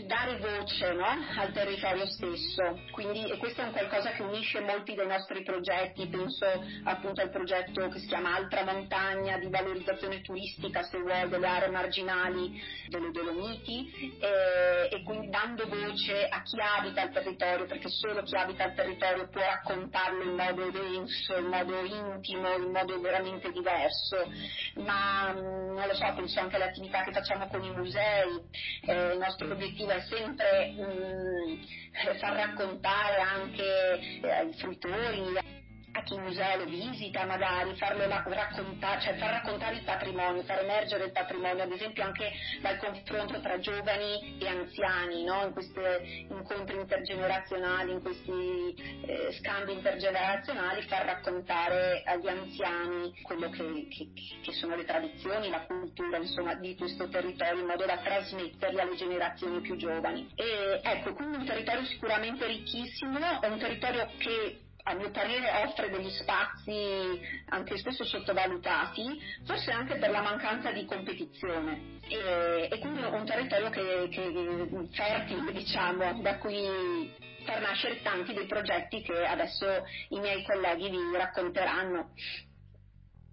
dare 0.06 0.38
voce 0.38 0.94
no? 0.94 1.06
al 1.38 1.52
territorio 1.52 2.06
stesso. 2.06 2.80
Quindi, 2.92 3.30
e 3.30 3.38
questo 3.38 3.62
è 3.62 3.66
un 3.66 3.71
qualcosa 3.72 4.12
che 4.12 4.22
unisce 4.22 4.60
molti 4.60 4.94
dei 4.94 5.08
nostri 5.08 5.44
progetti, 5.44 6.08
penso 6.08 6.46
appunto 6.84 7.22
al 7.22 7.30
progetto 7.30 7.88
che 7.90 8.00
si 8.00 8.08
chiama 8.08 8.36
Altra 8.36 8.64
Montagna 8.64 9.38
di 9.38 9.50
valorizzazione 9.50 10.22
turistica, 10.22 10.84
se 10.84 11.00
vuoi, 11.00 11.28
delle 11.30 11.48
aree 11.48 11.70
marginali 11.70 12.62
delle 12.88 13.12
Dolomiti 13.12 14.18
e, 14.20 14.90
e 14.92 15.04
quindi 15.04 15.30
dando 15.30 15.68
voce 15.68 16.28
a 16.28 16.42
chi 16.42 16.60
abita 16.60 17.04
il 17.04 17.12
territorio, 17.12 17.66
perché 17.66 17.90
solo 17.90 18.22
chi 18.24 18.36
abita 18.36 18.66
il 18.66 18.74
territorio 18.74 19.30
può 19.30 19.42
raccontarlo 19.42 20.24
in 20.24 20.36
modo 20.36 20.70
denso, 20.70 21.38
in 21.38 21.46
modo 21.46 21.84
intimo, 21.84 22.56
in 22.56 22.72
modo 22.72 23.00
veramente 23.00 23.52
diverso, 23.52 24.30
ma 24.76 25.32
non 25.32 25.88
lo 25.88 25.94
so, 25.94 26.14
penso 26.16 26.40
anche 26.40 26.56
alle 26.56 26.70
attività 26.70 27.04
che 27.04 27.12
facciamo 27.12 27.48
con 27.48 27.64
i 27.64 27.72
musei, 27.72 28.42
eh, 28.86 29.14
il 29.14 29.18
nostro 29.18 29.52
obiettivo 29.52 29.92
è 29.92 30.02
sempre 30.02 30.72
mh, 30.72 32.20
far 32.20 32.34
raccontare 32.36 33.20
anche 33.20 33.51
eh, 33.58 34.30
ai 34.30 34.54
fruitori, 34.54 35.61
a 35.94 36.04
chi 36.04 36.14
il 36.14 36.22
museo 36.22 36.58
lo 36.58 36.66
visita 36.66 37.26
magari, 37.26 37.76
farlo 37.76 38.08
raccontare, 38.08 39.02
cioè 39.02 39.16
far 39.18 39.32
raccontare 39.32 39.76
il 39.76 39.84
patrimonio, 39.84 40.44
far 40.44 40.60
emergere 40.60 41.06
il 41.06 41.12
patrimonio, 41.12 41.64
ad 41.64 41.72
esempio 41.72 42.04
anche 42.04 42.32
dal 42.62 42.78
confronto 42.78 43.42
tra 43.42 43.60
giovani 43.60 44.38
e 44.40 44.48
anziani, 44.48 45.24
no? 45.24 45.46
in 45.46 45.52
questi 45.52 46.28
incontri 46.30 46.78
intergenerazionali, 46.78 47.92
in 47.92 48.02
questi 48.02 49.02
eh, 49.06 49.32
scambi 49.40 49.74
intergenerazionali, 49.74 50.82
far 50.84 51.06
raccontare 51.06 52.04
agli 52.06 52.28
anziani 52.28 53.14
quello 53.24 53.50
che, 53.50 53.88
che, 53.90 54.10
che, 54.42 54.52
sono 54.54 54.76
le 54.76 54.86
tradizioni, 54.86 55.50
la 55.50 55.66
cultura 55.66 56.18
insomma, 56.18 56.56
di 56.56 56.76
questo 56.76 57.10
territorio 57.10 57.62
in 57.62 57.68
modo 57.68 57.86
da 57.86 57.98
trasmetterli 57.98 58.80
alle 58.80 58.96
generazioni 58.96 59.60
più 59.60 59.76
giovani. 59.76 60.30
E 60.36 60.80
ecco, 60.84 61.14
quindi 61.14 61.38
un 61.38 61.46
territorio 61.46 61.84
sicuramente 61.86 62.46
ricchissimo, 62.46 63.18
un 63.18 63.58
territorio 63.60 64.10
che 64.18 64.70
a 64.84 64.94
mio 64.94 65.12
parere 65.12 65.66
offre 65.66 65.90
degli 65.90 66.10
spazi 66.10 67.20
anche 67.50 67.78
spesso 67.78 68.04
sottovalutati, 68.04 69.20
forse 69.46 69.72
anche 69.72 69.98
per 69.98 70.10
la 70.10 70.22
mancanza 70.22 70.72
di 70.72 70.86
competizione 70.86 72.00
e, 72.08 72.68
e 72.72 72.80
quindi 72.80 73.02
un 73.04 73.26
territorio 73.26 73.70
che, 73.70 74.08
che 74.10 74.88
fertile 74.92 75.52
diciamo, 75.52 76.22
da 76.22 76.38
cui 76.38 77.14
far 77.46 77.62
nascere 77.62 78.02
tanti 78.02 78.34
dei 78.34 78.46
progetti 78.46 79.02
che 79.02 79.26
adesso 79.26 79.66
i 80.10 80.20
miei 80.20 80.44
colleghi 80.44 80.90
vi 80.90 81.18
racconteranno. 81.18 82.14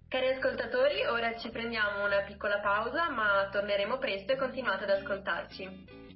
Cari 0.09 0.29
ascoltatori, 0.29 1.05
ora 1.05 1.37
ci 1.37 1.49
prendiamo 1.49 2.05
una 2.05 2.21
piccola 2.21 2.59
pausa, 2.61 3.11
ma 3.11 3.47
torneremo 3.51 3.99
presto 3.99 4.31
e 4.31 4.37
continuate 4.37 4.85
ad 4.85 4.89
ascoltarci. 4.89 6.08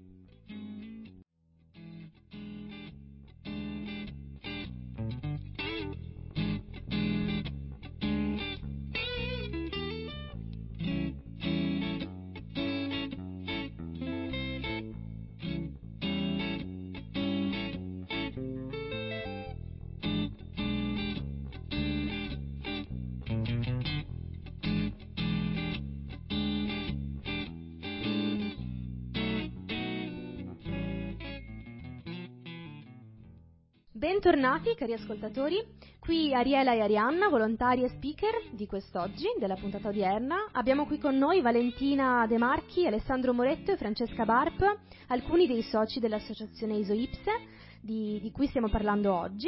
Bentornati 34.03 34.75
cari 34.75 34.91
ascoltatori, 34.91 35.63
qui 35.97 36.33
Ariela 36.33 36.73
e 36.73 36.81
Arianna, 36.81 37.29
volontarie 37.29 37.87
speaker 37.87 38.49
di 38.51 38.65
quest'oggi, 38.65 39.27
della 39.39 39.55
puntata 39.55 39.87
odierna. 39.87 40.49
Abbiamo 40.51 40.85
qui 40.85 40.97
con 40.97 41.17
noi 41.17 41.39
Valentina 41.39 42.27
De 42.27 42.37
Marchi, 42.37 42.85
Alessandro 42.85 43.31
Moretto 43.31 43.71
e 43.71 43.77
Francesca 43.77 44.25
Barp, 44.25 44.61
alcuni 45.07 45.47
dei 45.47 45.61
soci 45.61 46.01
dell'associazione 46.01 46.75
ISOIPSE 46.79 47.31
di, 47.79 48.19
di 48.21 48.29
cui 48.31 48.47
stiamo 48.47 48.67
parlando 48.67 49.13
oggi. 49.13 49.47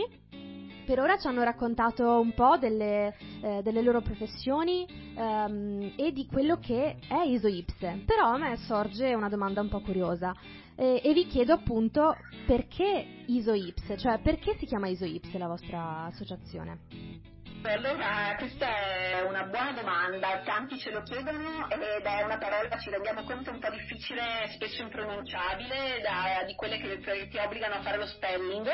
Per 0.86 1.00
ora 1.00 1.18
ci 1.18 1.25
hanno 1.25 1.44
raccontato 1.44 2.20
un 2.20 2.34
po' 2.34 2.58
delle, 2.58 3.15
eh, 3.42 3.62
delle 3.63 3.82
loro 3.82 4.01
professioni 4.01 4.86
ehm, 5.15 5.94
e 5.96 6.12
di 6.12 6.27
quello 6.27 6.60
che 6.60 6.98
è 7.08 7.24
ISOIPSE, 7.25 8.04
però 8.06 8.34
a 8.34 8.38
me 8.38 8.56
sorge 8.58 9.15
una 9.15 9.27
domanda 9.27 9.62
un 9.62 9.70
po' 9.70 9.82
curiosa 9.82 10.32
eh, 10.75 11.01
e 11.04 11.13
vi 11.13 11.25
chiedo 11.25 11.54
appunto 11.54 12.15
perché 12.46 13.24
ISOIPS, 13.25 13.96
cioè 13.98 14.20
perché 14.20 14.56
si 14.60 14.68
chiama 14.68 14.88
ISOIPS 14.88 15.36
la 15.38 15.48
vostra 15.48 16.04
associazione? 16.06 17.35
Allora, 17.67 18.36
questa 18.38 18.67
è 18.67 19.22
una 19.22 19.43
buona 19.45 19.72
domanda, 19.72 20.41
tanti 20.45 20.77
ce 20.77 20.91
lo 20.91 21.01
chiedono 21.01 21.67
ed 21.69 22.05
è 22.05 22.22
una 22.22 22.38
parola, 22.38 22.77
ci 22.77 22.91
rendiamo 22.91 23.24
conto, 23.24 23.50
un 23.50 23.60
po' 23.60 23.72
difficile, 23.72 24.50
spesso 24.53 24.84
impronunciabile, 24.84 26.00
da, 26.01 26.43
di 26.45 26.53
quelle 26.53 26.77
che, 26.77 27.27
ti 27.27 27.38
obbligano 27.38 27.75
a 27.75 27.81
fare 27.81 27.98
lo 27.98 28.05
spelling. 28.05 28.67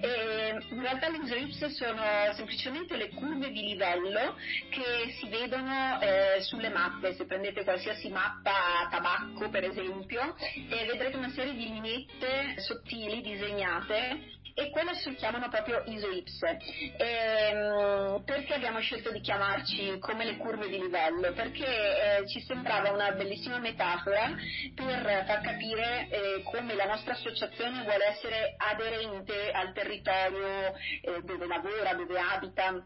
E 0.00 0.58
in 0.70 0.80
realtà 0.80 1.08
le 1.08 1.18
isoipse 1.18 1.70
sono 1.70 2.02
semplicemente 2.34 2.96
le 2.96 3.10
curve 3.10 3.50
di 3.52 3.62
livello 3.62 4.34
che 4.70 5.12
si 5.20 5.28
vedono 5.28 6.00
eh, 6.00 6.40
sulle 6.40 6.68
mappe, 6.68 7.14
se 7.14 7.24
prendete 7.26 7.62
qualsiasi 7.62 8.08
mappa 8.08 8.88
tabacco 8.90 9.50
per 9.50 9.64
esempio, 9.64 10.34
e 10.68 10.86
vedrete 10.86 11.16
una 11.16 11.30
serie 11.30 11.54
di 11.54 11.68
lineette 11.68 12.58
sottili 12.58 13.22
disegnate 13.22 14.40
e 14.54 14.70
quelle 14.70 14.94
si 14.94 15.14
chiamano 15.14 15.48
proprio 15.48 15.82
isoipse. 15.86 16.58
Ehm, 16.96 18.22
perché 18.24 18.54
abbiamo 18.54 18.80
scelto 18.80 19.10
di 19.10 19.20
chiamarci 19.20 19.98
come 19.98 20.24
le 20.24 20.36
curve 20.36 20.68
di 20.68 20.78
livello? 20.78 21.32
Perché 21.32 21.64
eh, 22.18 22.28
ci 22.28 22.40
sembrava 22.42 22.90
una 22.90 23.12
bellissima 23.12 23.58
metafora 23.58 24.30
per 24.74 25.24
far 25.26 25.40
capire 25.40 26.08
eh, 26.08 26.42
come 26.44 26.74
la 26.74 26.86
nostra 26.86 27.12
associazione 27.14 27.82
vuole 27.82 28.06
essere 28.06 28.54
aderente 28.56 29.50
al 29.50 29.72
territorio 29.72 30.74
eh, 31.00 31.22
dove 31.22 31.46
lavora, 31.46 31.94
dove 31.94 32.18
abita 32.18 32.84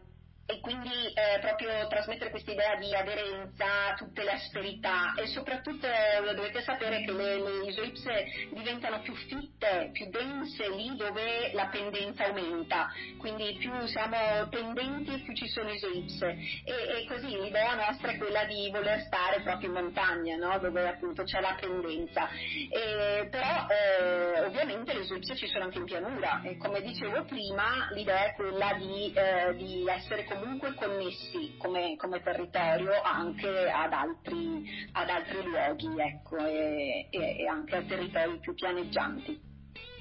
e 0.49 0.61
quindi 0.61 0.89
eh, 1.13 1.39
proprio 1.39 1.87
trasmettere 1.87 2.29
questa 2.29 2.51
idea 2.51 2.75
di 2.75 2.95
aderenza, 2.95 3.93
tutte 3.97 4.23
le 4.23 4.31
asperità. 4.31 5.13
E 5.15 5.27
soprattutto 5.27 5.85
eh, 5.85 6.33
dovete 6.33 6.61
sapere 6.61 7.03
che 7.03 7.11
le, 7.11 7.35
le 7.37 7.65
isoipse 7.67 8.47
diventano 8.53 9.01
più 9.01 9.13
fitte, 9.13 9.89
più 9.91 10.09
dense 10.09 10.69
lì 10.69 10.95
dove 10.95 11.51
la 11.51 11.67
pendenza 11.67 12.25
aumenta, 12.25 12.87
quindi 13.17 13.57
più 13.59 13.85
siamo 13.87 14.47
pendenti 14.49 15.19
più 15.19 15.33
ci 15.35 15.47
sono 15.47 15.69
isoipse 15.69 16.25
e, 16.63 16.71
e 16.73 17.05
così 17.07 17.27
l'idea 17.27 17.75
nostra 17.75 18.11
è 18.11 18.17
quella 18.17 18.45
di 18.45 18.69
voler 18.71 19.01
stare 19.01 19.41
proprio 19.41 19.67
in 19.67 19.75
montagna, 19.75 20.37
no? 20.37 20.57
dove 20.59 20.87
appunto 20.87 21.23
c'è 21.23 21.41
la 21.41 21.57
pendenza, 21.59 22.29
e, 22.29 23.27
però 23.29 23.67
eh, 23.67 24.45
ovviamente 24.45 24.93
le 24.93 25.01
isoipse 25.01 25.35
ci 25.35 25.47
sono 25.47 25.65
anche 25.65 25.79
in 25.79 25.85
pianura. 25.85 26.41
E 26.43 26.55
come 26.57 26.81
dicevo 26.81 27.25
prima 27.25 27.89
l'idea 27.91 28.27
è 28.27 28.35
quella 28.35 28.73
di, 28.73 29.11
eh, 29.13 29.53
di 29.55 29.85
essere 29.87 30.23
comunque 30.39 30.73
connessi 30.75 31.55
come, 31.57 31.95
come 31.97 32.21
territorio 32.21 32.91
anche 33.03 33.69
ad 33.69 33.93
altri, 33.93 34.65
ad 34.93 35.09
altri 35.09 35.43
luoghi 35.43 35.99
ecco, 35.99 36.37
e, 36.37 37.07
e, 37.09 37.37
e 37.39 37.47
anche 37.47 37.75
a 37.75 37.83
territori 37.83 38.39
più 38.39 38.53
pianeggianti. 38.53 39.39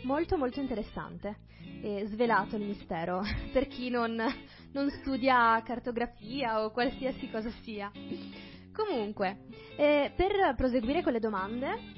Molto 0.03 0.37
molto 0.37 0.61
interessante 0.61 1.45
e 1.83 2.07
svelato 2.07 2.57
il 2.57 2.67
mistero 2.67 3.23
per 3.53 3.67
chi 3.69 3.91
non, 3.91 4.21
non 4.73 4.91
studia 4.91 5.61
cartografia 5.65 6.65
o 6.65 6.71
qualsiasi 6.71 7.31
cosa 7.31 7.51
sia. 7.63 7.91
Comunque, 8.73 9.47
eh, 9.77 10.13
per 10.15 10.55
proseguire 10.55 11.03
con 11.03 11.13
le 11.13 11.21
domande, 11.21 11.96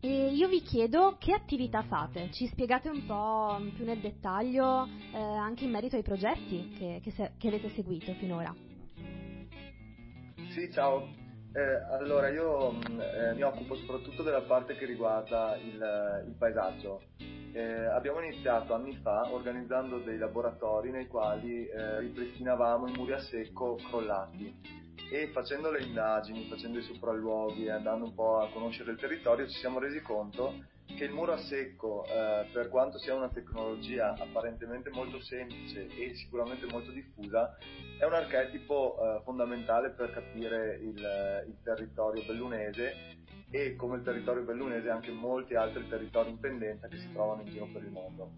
e 0.00 0.28
io 0.32 0.48
vi 0.48 0.62
chiedo 0.62 1.16
che 1.18 1.32
attività 1.32 1.82
fate, 1.82 2.30
ci 2.30 2.46
spiegate 2.46 2.88
un 2.88 3.04
po' 3.04 3.58
più 3.74 3.84
nel 3.84 3.98
dettaglio 3.98 4.86
eh, 5.12 5.18
anche 5.18 5.64
in 5.64 5.70
merito 5.70 5.96
ai 5.96 6.02
progetti 6.02 6.72
che, 6.78 7.00
che, 7.02 7.10
se, 7.10 7.32
che 7.36 7.48
avete 7.48 7.70
seguito 7.70 8.12
finora. 8.14 8.54
Sì, 10.50 10.70
ciao. 10.72 11.08
Eh, 11.52 11.94
allora, 11.98 12.28
io 12.28 12.72
mm, 12.72 13.00
eh, 13.00 13.34
mi 13.34 13.42
occupo 13.42 13.74
soprattutto 13.74 14.22
della 14.22 14.42
parte 14.42 14.76
che 14.76 14.84
riguarda 14.84 15.56
il, 15.56 16.24
il 16.28 16.34
paesaggio. 16.38 17.02
Eh, 17.52 17.86
abbiamo 17.86 18.20
iniziato 18.20 18.74
anni 18.74 18.94
fa 19.02 19.32
organizzando 19.32 19.98
dei 19.98 20.18
laboratori 20.18 20.90
nei 20.90 21.06
quali 21.08 21.66
eh, 21.66 21.98
ripristinavamo 22.00 22.88
i 22.88 22.92
muri 22.92 23.14
a 23.14 23.18
secco 23.18 23.76
crollati 23.88 24.86
e 25.10 25.28
facendo 25.28 25.70
le 25.70 25.82
indagini, 25.82 26.48
facendo 26.48 26.78
i 26.78 26.82
sopralluoghi 26.82 27.64
e 27.64 27.70
andando 27.70 28.06
un 28.06 28.14
po' 28.14 28.38
a 28.38 28.50
conoscere 28.50 28.92
il 28.92 28.98
territorio 28.98 29.48
ci 29.48 29.58
siamo 29.58 29.78
resi 29.78 30.00
conto 30.00 30.76
che 30.96 31.04
il 31.04 31.12
muro 31.12 31.32
a 31.32 31.38
secco, 31.38 32.04
eh, 32.06 32.46
per 32.52 32.68
quanto 32.68 32.98
sia 32.98 33.14
una 33.14 33.28
tecnologia 33.28 34.14
apparentemente 34.18 34.90
molto 34.90 35.20
semplice 35.20 35.86
e 35.86 36.14
sicuramente 36.14 36.66
molto 36.66 36.90
diffusa, 36.90 37.56
è 37.98 38.04
un 38.04 38.14
archetipo 38.14 38.96
eh, 38.98 39.22
fondamentale 39.22 39.90
per 39.90 40.12
capire 40.12 40.76
il, 40.76 41.44
il, 41.46 41.56
territorio 41.62 42.24
bellunese 42.24 43.16
e 43.50 43.76
come 43.76 43.96
il 43.96 44.02
territorio 44.02 44.42
bellunese 44.42 44.88
anche 44.88 45.10
molti 45.10 45.54
altri 45.54 45.86
territori 45.88 46.30
in 46.30 46.40
pendenza 46.40 46.88
che 46.88 46.98
si 46.98 47.12
trovano 47.12 47.42
in 47.42 47.48
giro 47.48 47.68
per 47.72 47.82
il 47.82 47.90
mondo. 47.90 48.30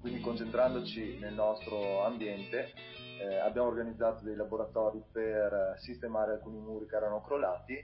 Quindi 0.00 0.20
concentrandoci 0.20 1.18
nel 1.18 1.34
nostro 1.34 2.04
ambiente 2.04 2.72
eh, 3.20 3.36
abbiamo 3.38 3.68
organizzato 3.68 4.24
dei 4.24 4.36
laboratori 4.36 5.02
per 5.10 5.52
eh, 5.52 5.78
sistemare 5.78 6.32
alcuni 6.32 6.58
muri 6.58 6.86
che 6.86 6.96
erano 6.96 7.22
crollati 7.22 7.74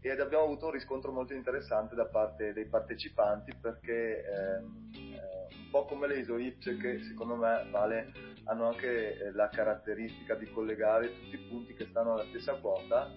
ed 0.00 0.20
abbiamo 0.20 0.44
avuto 0.44 0.66
un 0.66 0.72
riscontro 0.72 1.12
molto 1.12 1.32
interessante 1.32 1.94
da 1.94 2.06
parte 2.06 2.52
dei 2.52 2.66
partecipanti 2.66 3.54
perché 3.60 4.24
ehm, 4.24 4.90
eh, 4.94 5.54
un 5.54 5.70
po' 5.70 5.84
come 5.84 6.06
le 6.06 6.18
isoipse 6.18 6.76
che 6.76 7.02
secondo 7.02 7.36
me 7.36 7.66
vale, 7.70 8.12
hanno 8.44 8.68
anche 8.68 9.18
eh, 9.18 9.32
la 9.32 9.48
caratteristica 9.48 10.34
di 10.34 10.50
collegare 10.50 11.12
tutti 11.12 11.34
i 11.34 11.48
punti 11.48 11.74
che 11.74 11.86
stanno 11.86 12.12
alla 12.12 12.24
stessa 12.26 12.54
quota 12.54 13.10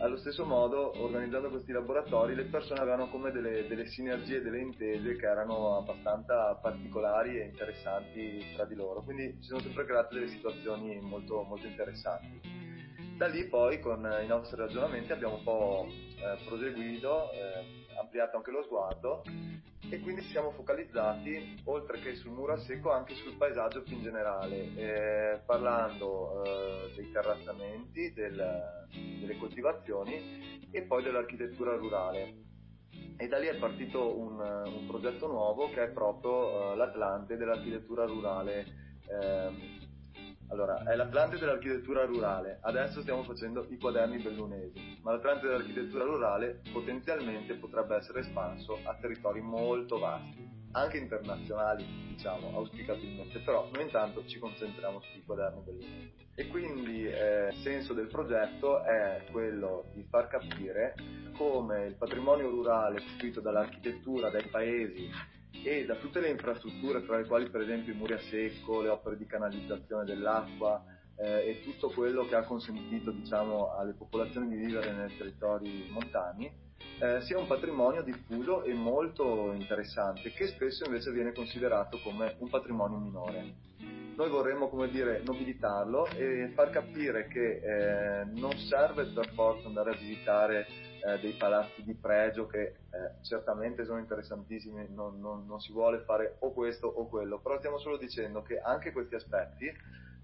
allo 0.00 0.16
stesso 0.16 0.44
modo, 0.44 0.92
organizzando 1.02 1.50
questi 1.50 1.72
laboratori, 1.72 2.34
le 2.36 2.44
persone 2.44 2.80
avevano 2.80 3.08
come 3.08 3.32
delle, 3.32 3.66
delle 3.66 3.86
sinergie, 3.86 4.40
delle 4.40 4.60
intese 4.60 5.16
che 5.16 5.26
erano 5.26 5.76
abbastanza 5.76 6.54
particolari 6.54 7.40
e 7.40 7.46
interessanti 7.46 8.44
tra 8.54 8.64
di 8.64 8.76
loro, 8.76 9.02
quindi 9.02 9.36
ci 9.40 9.48
sono 9.48 9.60
sempre 9.60 9.84
create 9.86 10.14
delle 10.14 10.28
situazioni 10.28 11.00
molto, 11.00 11.42
molto 11.42 11.66
interessanti. 11.66 12.57
Da 13.18 13.26
lì 13.26 13.48
poi 13.48 13.80
con 13.80 14.08
i 14.22 14.28
nostri 14.28 14.56
ragionamenti 14.56 15.10
abbiamo 15.10 15.38
un 15.38 15.42
po' 15.42 15.88
eh, 15.88 16.44
proseguito, 16.44 17.32
eh, 17.32 17.98
ampliato 17.98 18.36
anche 18.36 18.52
lo 18.52 18.62
sguardo 18.62 19.24
e 19.90 19.98
quindi 19.98 20.22
ci 20.22 20.30
siamo 20.30 20.52
focalizzati, 20.52 21.62
oltre 21.64 21.98
che 21.98 22.14
sul 22.14 22.30
muro 22.30 22.52
a 22.52 22.58
secco, 22.58 22.92
anche 22.92 23.14
sul 23.14 23.36
paesaggio 23.36 23.82
più 23.82 23.96
in 23.96 24.02
generale, 24.04 24.72
eh, 24.76 25.40
parlando 25.44 26.44
eh, 26.44 26.92
dei 26.94 27.10
terrazzamenti, 27.10 28.12
del, 28.12 28.86
delle 29.18 29.36
coltivazioni 29.36 30.68
e 30.70 30.82
poi 30.82 31.02
dell'architettura 31.02 31.74
rurale. 31.74 32.34
E 33.16 33.26
da 33.26 33.38
lì 33.38 33.48
è 33.48 33.56
partito 33.56 34.16
un, 34.16 34.38
un 34.38 34.86
progetto 34.86 35.26
nuovo 35.26 35.70
che 35.70 35.82
è 35.82 35.88
proprio 35.88 36.72
eh, 36.72 36.76
l'Atlante 36.76 37.36
dell'architettura 37.36 38.04
rurale 38.04 38.64
ehm, 39.08 39.78
allora, 40.50 40.82
è 40.84 40.96
l'Atlante 40.96 41.38
dell'architettura 41.38 42.04
rurale, 42.06 42.58
adesso 42.62 43.02
stiamo 43.02 43.22
facendo 43.22 43.66
i 43.68 43.78
quaderni 43.78 44.18
bellunesi, 44.18 44.98
ma 45.02 45.12
l'Atlante 45.12 45.46
dell'architettura 45.46 46.04
rurale 46.04 46.62
potenzialmente 46.72 47.54
potrebbe 47.54 47.96
essere 47.96 48.20
espanso 48.20 48.78
a 48.84 48.94
territori 48.94 49.42
molto 49.42 49.98
vasti, 49.98 50.48
anche 50.72 50.96
internazionali, 50.96 51.84
diciamo, 52.08 52.54
auspicabilmente, 52.54 53.40
però 53.40 53.68
noi 53.72 53.82
intanto 53.82 54.24
ci 54.26 54.38
concentriamo 54.38 55.00
sui 55.00 55.22
quaderni 55.24 55.62
bellunesi. 55.62 56.26
E 56.34 56.46
quindi 56.46 57.04
eh, 57.04 57.48
il 57.48 57.56
senso 57.62 57.92
del 57.92 58.06
progetto 58.06 58.82
è 58.84 59.24
quello 59.30 59.90
di 59.92 60.06
far 60.08 60.28
capire 60.28 60.94
come 61.36 61.86
il 61.86 61.94
patrimonio 61.96 62.48
rurale 62.48 63.00
costituito 63.00 63.40
dall'architettura, 63.40 64.30
dai 64.30 64.48
paesi 64.48 65.10
e 65.62 65.84
da 65.84 65.96
tutte 65.96 66.20
le 66.20 66.30
infrastrutture, 66.30 67.04
tra 67.04 67.18
le 67.18 67.26
quali 67.26 67.50
per 67.50 67.62
esempio 67.62 67.92
i 67.92 67.96
muri 67.96 68.14
a 68.14 68.18
secco, 68.18 68.80
le 68.80 68.88
opere 68.88 69.16
di 69.16 69.26
canalizzazione 69.26 70.04
dell'acqua 70.04 70.84
eh, 71.16 71.48
e 71.48 71.62
tutto 71.62 71.90
quello 71.90 72.26
che 72.26 72.36
ha 72.36 72.44
consentito 72.44 73.10
diciamo, 73.10 73.74
alle 73.74 73.92
popolazioni 73.92 74.48
di 74.48 74.56
vivere 74.56 74.92
nei 74.92 75.16
territori 75.16 75.88
montani, 75.90 76.50
eh, 77.00 77.20
sia 77.22 77.38
un 77.38 77.46
patrimonio 77.46 78.02
diffuso 78.02 78.62
e 78.62 78.72
molto 78.72 79.52
interessante, 79.52 80.32
che 80.32 80.46
spesso 80.46 80.84
invece 80.84 81.10
viene 81.12 81.32
considerato 81.32 81.98
come 82.02 82.36
un 82.38 82.48
patrimonio 82.48 82.98
minore. 82.98 83.66
Noi 84.16 84.30
vorremmo, 84.30 84.68
come 84.68 84.88
dire, 84.90 85.22
nobilitarlo 85.24 86.06
e 86.08 86.50
far 86.54 86.70
capire 86.70 87.28
che 87.28 87.60
eh, 87.60 88.24
non 88.24 88.50
serve 88.68 89.04
per 89.06 89.32
forza 89.32 89.68
andare 89.68 89.90
a 89.90 89.96
visitare 89.96 90.66
eh, 91.04 91.18
dei 91.20 91.32
palazzi 91.32 91.82
di 91.82 91.94
pregio 91.94 92.46
che 92.46 92.60
eh, 92.60 92.74
certamente 93.22 93.84
sono 93.84 93.98
interessantissimi, 93.98 94.86
non, 94.90 95.20
non, 95.20 95.46
non, 95.46 95.60
si 95.60 95.72
vuole 95.72 96.00
fare 96.00 96.36
o 96.40 96.52
questo 96.52 96.86
o 96.86 97.06
quello, 97.08 97.38
però 97.38 97.58
stiamo 97.58 97.78
solo 97.78 97.96
dicendo 97.96 98.42
che 98.42 98.58
anche 98.58 98.92
questi 98.92 99.14
aspetti 99.14 99.70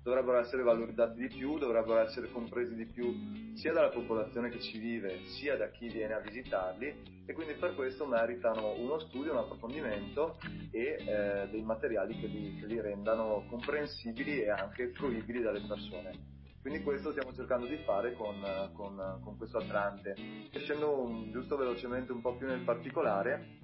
dovrebbero 0.03 0.39
essere 0.39 0.63
valorizzati 0.63 1.19
di 1.19 1.29
più, 1.29 1.59
dovrebbero 1.59 1.99
essere 2.01 2.31
compresi 2.31 2.75
di 2.75 2.85
più 2.85 3.55
sia 3.55 3.73
dalla 3.73 3.89
popolazione 3.89 4.51
che 4.51 4.61
ci 4.61 4.79
vive, 4.79 5.25
sia 5.25 5.57
da 5.57 5.69
chi 5.71 5.89
viene 5.89 6.13
a 6.13 6.21
visitarli 6.21 7.23
e 7.25 7.33
quindi 7.33 7.55
per 7.55 7.75
questo 7.75 8.07
meritano 8.07 8.75
uno 8.77 8.99
studio, 8.99 9.33
un 9.33 9.39
approfondimento 9.39 10.39
e 10.71 10.97
eh, 10.99 11.49
dei 11.51 11.63
materiali 11.63 12.19
che 12.19 12.27
li, 12.27 12.57
che 12.61 12.67
li 12.67 12.81
rendano 12.81 13.47
comprensibili 13.49 14.43
e 14.43 14.51
anche 14.51 14.93
fruibili 14.93 15.41
dalle 15.41 15.63
persone. 15.67 16.34
Quindi 16.65 16.83
questo 16.83 17.11
stiamo 17.11 17.35
cercando 17.35 17.67
di 17.67 17.77
fare 17.77 18.15
con, 18.15 18.41
con, 18.73 19.21
con 19.23 19.37
questo 19.37 19.59
Atlante. 19.59 20.17
Essendo 20.51 21.27
giusto 21.31 21.59
velocemente 21.59 22.11
un 22.11 22.23
po' 22.23 22.37
più 22.37 22.47
nel 22.47 22.63
particolare, 22.63 23.59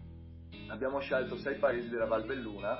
abbiamo 0.69 1.01
scelto 1.01 1.39
sei 1.39 1.57
paesi 1.57 1.89
della 1.89 2.05
Val 2.05 2.27
Belluna, 2.27 2.79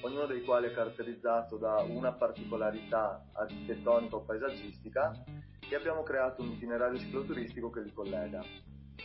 ognuno 0.00 0.26
dei 0.26 0.42
quali 0.42 0.66
è 0.66 0.72
caratterizzato 0.72 1.56
da 1.56 1.84
una 1.88 2.10
particolarità 2.10 3.24
architettonica 3.32 4.16
o 4.16 4.22
paesaggistica 4.22 5.22
e 5.60 5.74
abbiamo 5.76 6.02
creato 6.02 6.42
un 6.42 6.50
itinerario 6.50 6.98
cicloturistico 6.98 7.70
che 7.70 7.82
li 7.82 7.92
collega. 7.92 8.42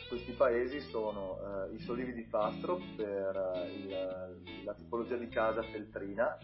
Questi 0.09 0.31
paesi 0.31 0.81
sono 0.81 1.67
eh, 1.69 1.75
i 1.75 1.79
Solivi 1.79 2.11
di 2.11 2.23
Fastro 2.23 2.79
per 2.95 3.53
eh, 3.53 3.71
il, 3.71 4.63
la 4.63 4.73
tipologia 4.73 5.15
di 5.15 5.27
casa 5.27 5.61
feltrina, 5.61 6.35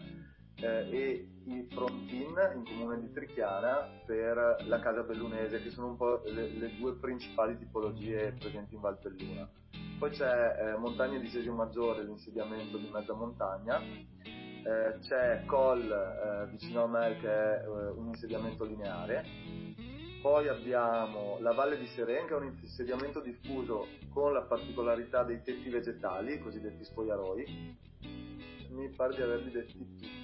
eh, 0.56 0.88
e 0.90 1.26
i 1.44 1.66
Frontin 1.70 2.34
in 2.54 2.64
comune 2.64 3.00
di 3.00 3.12
Trichiana 3.12 3.88
per 4.06 4.64
la 4.66 4.78
casa 4.78 5.02
bellunese 5.02 5.62
che 5.62 5.70
sono 5.70 5.88
un 5.88 5.96
po' 5.96 6.22
le, 6.24 6.48
le 6.48 6.76
due 6.76 6.94
principali 6.94 7.58
tipologie 7.58 8.34
presenti 8.38 8.74
in 8.74 8.80
Val 8.80 8.98
Belluna. 9.02 9.48
Poi 9.98 10.10
c'è 10.10 10.56
eh, 10.58 10.76
Montagna 10.78 11.18
di 11.18 11.28
Sesio 11.28 11.52
Maggiore, 11.52 12.04
l'insediamento 12.04 12.76
di 12.76 12.88
mezza 12.92 13.14
montagna, 13.14 13.80
eh, 13.80 14.98
c'è 15.00 15.44
Col 15.46 15.90
eh, 15.90 16.50
vicino 16.50 16.84
a 16.84 16.88
me 16.88 17.16
che 17.20 17.28
è 17.28 17.62
eh, 17.64 17.68
un 17.68 18.08
insediamento 18.08 18.64
lineare, 18.64 19.24
poi 20.20 20.48
abbiamo 20.48 21.38
la 21.40 21.52
Valle 21.52 21.78
di 21.78 21.86
Seren 21.86 22.26
che 22.26 22.34
è 22.34 22.36
un 22.36 22.56
insediamento 22.60 23.20
diffuso 23.20 23.88
con 24.12 24.32
la 24.32 24.42
particolarità 24.42 25.24
dei 25.24 25.42
tetti 25.42 25.68
vegetali, 25.68 26.38
cosiddetti 26.38 26.84
spogliaroi, 26.84 27.76
mi 28.70 28.88
pare 28.88 29.14
di 29.14 29.22
averli 29.22 29.50
detti 29.50 29.76
tutti 29.76 30.21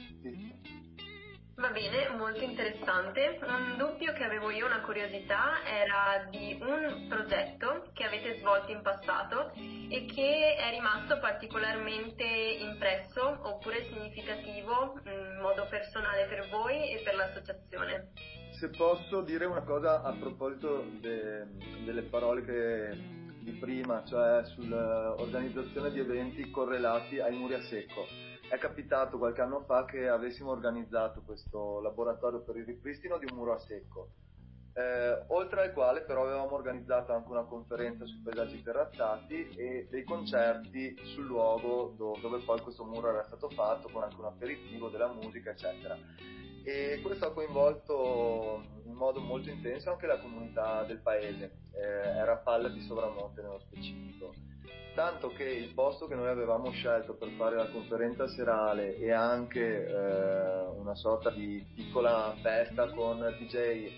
Va 1.59 1.71
bene, 1.71 2.09
molto 2.17 2.45
interessante. 2.45 3.37
Un 3.43 3.75
dubbio 3.77 4.13
che 4.13 4.23
avevo 4.23 4.49
io, 4.51 4.67
una 4.67 4.81
curiosità, 4.81 5.65
era 5.65 6.25
di 6.31 6.57
un 6.61 7.07
progetto 7.09 7.91
che 7.95 8.05
avete 8.05 8.39
svolto 8.39 8.71
in 8.71 8.81
passato 8.81 9.51
e 9.55 10.07
che 10.07 10.55
è 10.55 10.71
rimasto 10.71 11.19
particolarmente 11.19 12.23
impresso 12.23 13.41
oppure 13.43 13.89
significativo 13.89 15.01
in 15.05 15.41
modo 15.41 15.67
personale 15.69 16.27
per 16.27 16.49
voi 16.49 16.93
e 16.93 17.03
per 17.03 17.17
l'associazione. 17.17 18.13
Se 18.53 18.71
posso 18.71 19.23
dire 19.23 19.45
una 19.45 19.63
cosa 19.63 20.03
a 20.03 20.13
proposito 20.13 20.85
de, 21.01 21.45
delle 21.85 22.03
parole 22.03 22.45
che, 22.45 22.97
di 23.41 23.51
prima, 23.59 24.05
cioè 24.07 24.45
sull'organizzazione 24.45 25.91
di 25.91 25.99
eventi 25.99 26.49
correlati 26.53 27.19
ai 27.19 27.35
muri 27.35 27.55
a 27.55 27.63
secco 27.63 28.28
è 28.49 28.57
capitato 28.57 29.19
qualche 29.19 29.43
anno 29.43 29.61
fa 29.61 29.85
che 29.85 30.09
avessimo 30.09 30.51
organizzato 30.51 31.23
questo 31.23 31.81
laboratorio 31.81 32.41
per 32.41 32.57
il 32.57 32.65
ripristino 32.65 33.19
di 33.19 33.27
un 33.31 33.37
muro 33.37 33.55
a 33.55 33.59
secco, 33.59 34.11
eh, 34.73 35.25
oltre 35.29 35.63
al 35.63 35.73
quale 35.73 36.03
però 36.03 36.23
avevamo 36.23 36.55
organizzato 36.55 37.13
anche 37.13 37.31
una 37.31 37.45
conferenza 37.45 38.07
sui 38.07 38.21
paesaggi 38.23 38.63
terrazzati 38.63 39.51
e 39.57 39.89
dei 39.91 40.05
concerti 40.05 40.97
sul 41.15 41.27
luogo 41.27 41.95
dove, 41.97 42.21
dove 42.21 42.39
poi 42.45 42.61
questo 42.61 42.85
muro 42.85 43.11
era 43.11 43.25
stato 43.25 43.51
fatto, 43.51 43.89
con 43.91 44.03
anche 44.03 44.19
un 44.19 44.27
aperitivo, 44.27 44.89
della 44.89 45.13
musica, 45.13 45.51
eccetera. 45.51 45.97
E 46.69 47.01
questo 47.01 47.29
ha 47.29 47.33
coinvolto 47.33 48.63
in 48.85 48.93
modo 48.93 49.21
molto 49.21 49.49
intenso 49.49 49.91
anche 49.91 50.07
la 50.07 50.19
comunità 50.19 50.83
del 50.83 50.99
paese, 50.99 51.61
eh, 51.73 51.81
era 51.81 52.33
a 52.33 52.37
Palla 52.37 52.69
di 52.69 52.83
Sovramonte 52.83 53.41
nello 53.41 53.59
specifico. 53.61 54.35
Tanto 54.95 55.29
che 55.29 55.45
il 55.45 55.73
posto 55.73 56.07
che 56.07 56.15
noi 56.15 56.29
avevamo 56.29 56.71
scelto 56.71 57.15
per 57.15 57.31
fare 57.39 57.57
la 57.57 57.71
conferenza 57.71 58.29
serale 58.29 58.99
e 58.99 59.11
anche 59.11 59.87
eh, 59.87 60.67
una 60.77 60.95
sorta 60.95 61.31
di 61.31 61.65
piccola 61.75 62.37
festa 62.43 62.91
con 62.91 63.19
DJ, 63.39 63.91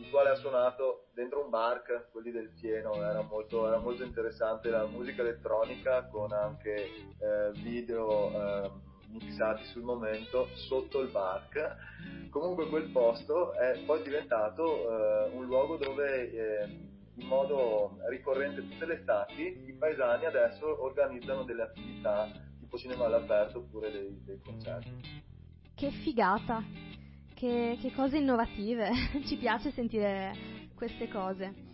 il 0.00 0.10
quale 0.10 0.28
ha 0.28 0.34
suonato 0.34 1.06
dentro 1.14 1.42
un 1.42 1.48
bar, 1.48 2.08
quelli 2.12 2.30
del 2.30 2.50
pieno, 2.60 2.92
era 2.96 3.22
molto, 3.22 3.66
era 3.66 3.78
molto 3.78 4.02
interessante 4.04 4.68
la 4.68 4.84
musica 4.84 5.22
elettronica 5.22 6.04
con 6.08 6.30
anche 6.32 6.74
eh, 6.74 7.52
video 7.52 8.86
mixati 9.10 9.64
sul 9.64 9.82
momento 9.82 10.48
sotto 10.54 11.00
il 11.00 11.10
bar. 11.10 11.48
Comunque 12.30 12.68
quel 12.68 12.90
posto 12.90 13.52
è 13.52 13.78
poi 13.84 14.02
diventato 14.02 14.64
eh, 14.64 15.30
un 15.32 15.46
luogo 15.46 15.76
dove 15.76 16.30
eh, 16.30 16.86
in 17.14 17.26
modo 17.26 17.98
ricorrente 18.08 18.66
tutte 18.68 18.86
le 18.86 18.98
estati, 18.98 19.64
i 19.66 19.72
paesani 19.72 20.24
adesso 20.24 20.82
organizzano 20.82 21.42
delle 21.42 21.62
attività 21.62 22.30
tipo 22.60 22.76
cinema 22.76 23.06
all'aperto 23.06 23.58
oppure 23.58 23.90
dei, 23.90 24.22
dei 24.24 24.40
concerti. 24.44 25.22
Che 25.74 25.90
figata, 25.90 26.62
che, 27.34 27.78
che 27.80 27.92
cose 27.92 28.18
innovative, 28.18 28.90
ci 29.26 29.36
piace 29.36 29.70
sentire 29.70 30.32
queste 30.74 31.08
cose. 31.08 31.66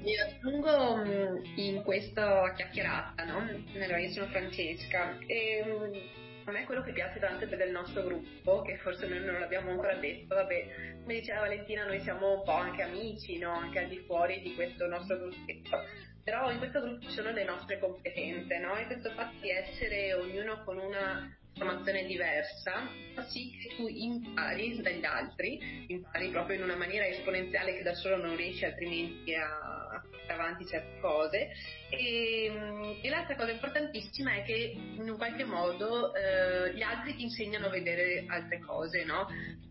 Mi 0.00 0.16
aggiungo 0.16 0.96
mm, 0.96 1.44
in 1.56 1.82
questa 1.82 2.52
chiacchierata, 2.54 3.24
no? 3.24 3.38
Allora, 3.74 3.98
io 3.98 4.10
sono 4.10 4.26
Francesca 4.26 5.18
e 5.26 5.64
mm, 5.66 6.17
a 6.48 6.52
me 6.52 6.64
quello 6.64 6.82
che 6.82 6.92
piace 6.92 7.18
tanto 7.18 7.44
del 7.44 7.70
nostro 7.70 8.02
gruppo, 8.02 8.62
che 8.62 8.78
forse 8.78 9.06
noi 9.06 9.20
non 9.20 9.38
l'abbiamo 9.38 9.70
ancora 9.70 9.94
detto, 9.94 10.34
vabbè, 10.34 10.66
come 11.02 11.14
diceva 11.14 11.40
Valentina, 11.40 11.84
noi 11.84 12.00
siamo 12.00 12.38
un 12.38 12.42
po' 12.42 12.52
anche 12.52 12.82
amici, 12.82 13.38
no? 13.38 13.52
anche 13.52 13.80
al 13.80 13.88
di 13.88 13.98
fuori 14.06 14.40
di 14.40 14.54
questo 14.54 14.86
nostro 14.86 15.18
gruppetto, 15.18 15.84
però 16.24 16.50
in 16.50 16.58
questo 16.58 16.80
gruppo 16.80 17.04
ci 17.06 17.12
sono 17.12 17.32
le 17.32 17.44
nostre 17.44 17.78
competenze, 17.78 18.58
no? 18.58 18.76
e 18.76 18.86
questo 18.86 19.10
fatto 19.10 19.36
di 19.40 19.50
essere 19.50 20.14
ognuno 20.14 20.64
con 20.64 20.78
una 20.78 21.37
formazione 21.58 22.06
diversa 22.06 22.88
fa 23.14 23.24
sì 23.24 23.50
che 23.50 23.74
tu 23.76 23.86
impari 23.86 24.80
dagli 24.80 25.04
altri, 25.04 25.84
impari 25.88 26.30
proprio 26.30 26.56
in 26.56 26.62
una 26.62 26.76
maniera 26.76 27.06
esponenziale 27.06 27.76
che 27.76 27.82
da 27.82 27.94
solo 27.94 28.16
non 28.16 28.36
riesci 28.36 28.64
altrimenti 28.64 29.34
a 29.34 30.00
portare 30.08 30.32
avanti 30.32 30.66
certe 30.66 31.00
cose 31.00 31.48
e, 31.90 32.98
e, 33.02 33.08
l'altra 33.08 33.34
cosa 33.34 33.50
importantissima 33.50 34.34
è 34.34 34.42
che 34.44 34.74
in 34.76 35.08
un 35.08 35.16
qualche 35.16 35.44
modo 35.44 36.14
eh, 36.14 36.74
gli 36.74 36.82
altri 36.82 37.16
ti 37.16 37.22
insegnano 37.22 37.66
a 37.66 37.70
vedere 37.70 38.24
altre 38.28 38.60
cose, 38.60 39.04
no? 39.04 39.26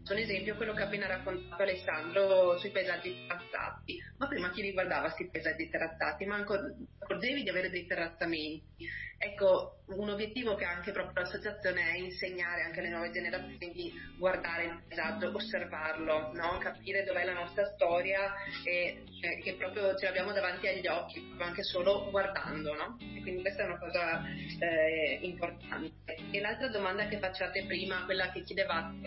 Un 0.09 0.17
esempio 0.17 0.55
quello 0.55 0.73
che 0.73 0.83
ha 0.83 0.85
appena 0.85 1.05
raccontato 1.05 1.61
Alessandro 1.61 2.57
sui 2.57 2.71
paesaggi 2.71 3.25
terrazzati. 3.27 4.01
Ma 4.17 4.27
prima 4.27 4.51
chi 4.51 4.61
riguardava 4.61 5.11
questi 5.11 5.29
paesaggi 5.29 5.69
terrazzati? 5.69 6.25
Ma 6.25 6.37
accorgevi 6.37 7.43
di 7.43 7.49
avere 7.49 7.69
dei 7.69 7.85
terrazzamenti? 7.85 8.87
Ecco, 9.19 9.77
un 9.87 10.09
obiettivo 10.09 10.55
che 10.55 10.65
ha 10.65 10.71
anche 10.71 10.91
proprio 10.91 11.23
l'associazione 11.23 11.91
è 11.91 11.97
insegnare 11.97 12.63
anche 12.63 12.79
alle 12.79 12.89
nuove 12.89 13.11
generazioni 13.11 13.71
di 13.71 13.91
guardare 14.17 14.65
il 14.65 14.83
paesaggio, 14.87 15.31
osservarlo, 15.33 16.33
no? 16.33 16.57
capire 16.59 17.03
dov'è 17.03 17.23
la 17.23 17.33
nostra 17.33 17.65
storia 17.73 18.33
e 18.63 19.03
eh, 19.21 19.41
che 19.41 19.55
proprio 19.55 19.95
ce 19.95 20.05
l'abbiamo 20.05 20.33
davanti 20.33 20.67
agli 20.67 20.85
occhi, 20.87 21.33
anche 21.39 21.63
solo 21.63 22.11
guardando, 22.11 22.73
no? 22.73 22.97
E 22.99 23.21
quindi 23.21 23.41
questa 23.41 23.63
è 23.63 23.65
una 23.65 23.79
cosa 23.79 24.23
eh, 24.59 25.19
importante. 25.21 26.15
E 26.31 26.39
l'altra 26.39 26.67
domanda 26.67 27.07
che 27.07 27.17
facciate 27.17 27.65
prima, 27.65 28.05
quella 28.05 28.29
che 28.31 28.43
chiedevate, 28.43 28.97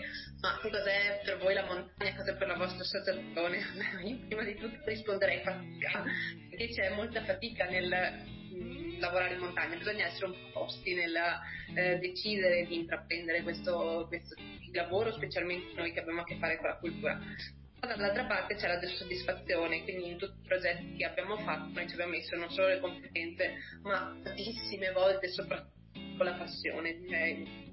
ma 0.41 0.59
che 0.61 0.69
cos'è 0.69 1.21
per 1.23 1.37
voi 1.37 1.53
la 1.53 1.65
montagna, 1.65 2.15
cos'è 2.15 2.35
per 2.35 2.47
la 2.47 2.57
vostra 2.57 2.81
associazione? 2.81 3.59
Io 4.03 4.17
prima 4.27 4.43
di 4.43 4.55
tutto 4.55 4.89
risponderei 4.89 5.41
fatica, 5.41 6.03
perché 6.49 6.67
c'è 6.67 6.89
molta 6.89 7.23
fatica 7.23 7.65
nel 7.65 8.39
lavorare 9.01 9.33
in 9.33 9.41
montagna, 9.41 9.75
bisogna 9.75 10.05
essere 10.05 10.27
un 10.27 10.31
po' 10.31 10.61
posti 10.61 10.93
nel 10.93 11.15
eh, 11.75 11.97
decidere 11.97 12.65
di 12.65 12.75
intraprendere 12.75 13.41
questo, 13.41 14.05
questo 14.07 14.35
lavoro, 14.71 15.11
specialmente 15.11 15.73
noi 15.75 15.91
che 15.91 15.99
abbiamo 15.99 16.21
a 16.21 16.23
che 16.23 16.37
fare 16.37 16.57
con 16.57 16.67
la 16.67 16.77
cultura. 16.77 17.19
Dall'altra 17.79 18.25
parte 18.25 18.55
c'è 18.55 18.67
la 18.67 18.79
soddisfazione, 18.79 19.83
quindi 19.83 20.09
in 20.11 20.17
tutti 20.17 20.39
i 20.39 20.47
progetti 20.47 20.95
che 20.97 21.05
abbiamo 21.05 21.35
fatto 21.37 21.71
noi 21.73 21.87
ci 21.87 21.93
abbiamo 21.93 22.11
messo 22.11 22.35
non 22.35 22.51
solo 22.51 22.67
le 22.67 22.79
competenze, 22.79 23.53
ma 23.81 24.15
tantissime 24.23 24.91
volte 24.91 25.29
soprattutto 25.29 26.23
la 26.23 26.33
passione, 26.33 26.99
direi. 26.99 27.69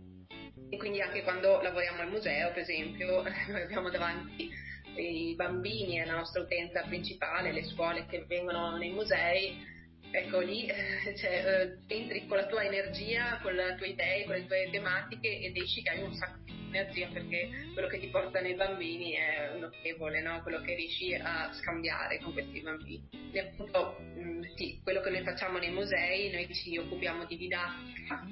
E 0.70 0.76
quindi 0.78 1.02
anche 1.02 1.22
quando 1.22 1.60
lavoriamo 1.60 2.00
al 2.00 2.08
museo, 2.08 2.48
per 2.52 2.62
esempio, 2.62 3.22
noi 3.48 3.62
abbiamo 3.62 3.90
davanti 3.90 4.50
i 4.96 5.34
bambini, 5.34 5.98
è 5.98 6.06
la 6.06 6.16
nostra 6.16 6.40
utenza 6.40 6.82
principale, 6.82 7.52
le 7.52 7.64
scuole 7.64 8.06
che 8.06 8.24
vengono 8.26 8.76
nei 8.76 8.90
musei, 8.90 9.62
ecco 10.10 10.40
lì 10.40 10.66
cioè, 11.16 11.76
eh, 11.88 11.94
entri 11.94 12.26
con 12.26 12.36
la 12.36 12.46
tua 12.46 12.64
energia, 12.64 13.38
con 13.42 13.54
le 13.54 13.74
tue 13.76 13.88
idee, 13.88 14.24
con 14.24 14.34
le 14.34 14.46
tue 14.46 14.68
tematiche 14.70 15.40
ed 15.40 15.56
esci 15.56 15.82
che 15.82 15.90
hai 15.90 16.02
un 16.02 16.14
sacco 16.14 16.38
di 16.44 16.54
energia 16.68 17.08
perché 17.08 17.48
quello 17.72 17.88
che 17.88 17.98
ti 17.98 18.08
porta 18.08 18.40
nei 18.40 18.54
bambini 18.54 19.12
è 19.12 19.56
notevole, 19.58 20.20
no? 20.20 20.42
quello 20.42 20.60
che 20.60 20.74
riesci 20.74 21.14
a 21.14 21.52
scambiare 21.52 22.18
con 22.20 22.32
questi 22.32 22.60
bambini. 22.60 23.08
E 23.32 23.38
appunto, 23.40 23.98
mm, 24.00 24.42
sì, 24.56 24.80
quello 24.82 25.00
che 25.00 25.10
noi 25.10 25.22
facciamo 25.22 25.58
nei 25.58 25.70
musei, 25.70 26.30
noi 26.30 26.52
ci 26.54 26.76
occupiamo 26.78 27.24
di 27.24 27.36
didattica, 27.36 28.26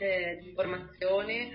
eh, 0.00 0.38
di 0.42 0.52
formazione 0.54 1.50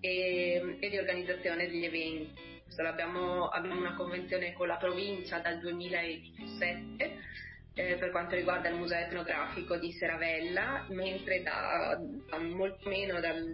e, 0.00 0.76
e, 0.80 0.90
di 0.90 0.98
organizzazione 0.98 1.66
degli 1.68 1.84
eventi. 1.84 2.50
Abbiamo, 2.78 3.48
abbiamo 3.48 3.80
una 3.80 3.94
convenzione 3.94 4.54
con 4.54 4.66
la 4.66 4.78
provincia 4.78 5.38
dal 5.40 5.60
2017 5.60 7.31
eh, 7.74 7.96
per 7.96 8.10
quanto 8.10 8.34
riguarda 8.34 8.68
il 8.68 8.76
museo 8.76 8.98
etnografico 8.98 9.76
di 9.78 9.92
Seravella, 9.92 10.86
mentre 10.90 11.42
da, 11.42 11.98
da 12.28 12.38
molto 12.38 12.88
meno 12.88 13.20
dal, 13.20 13.50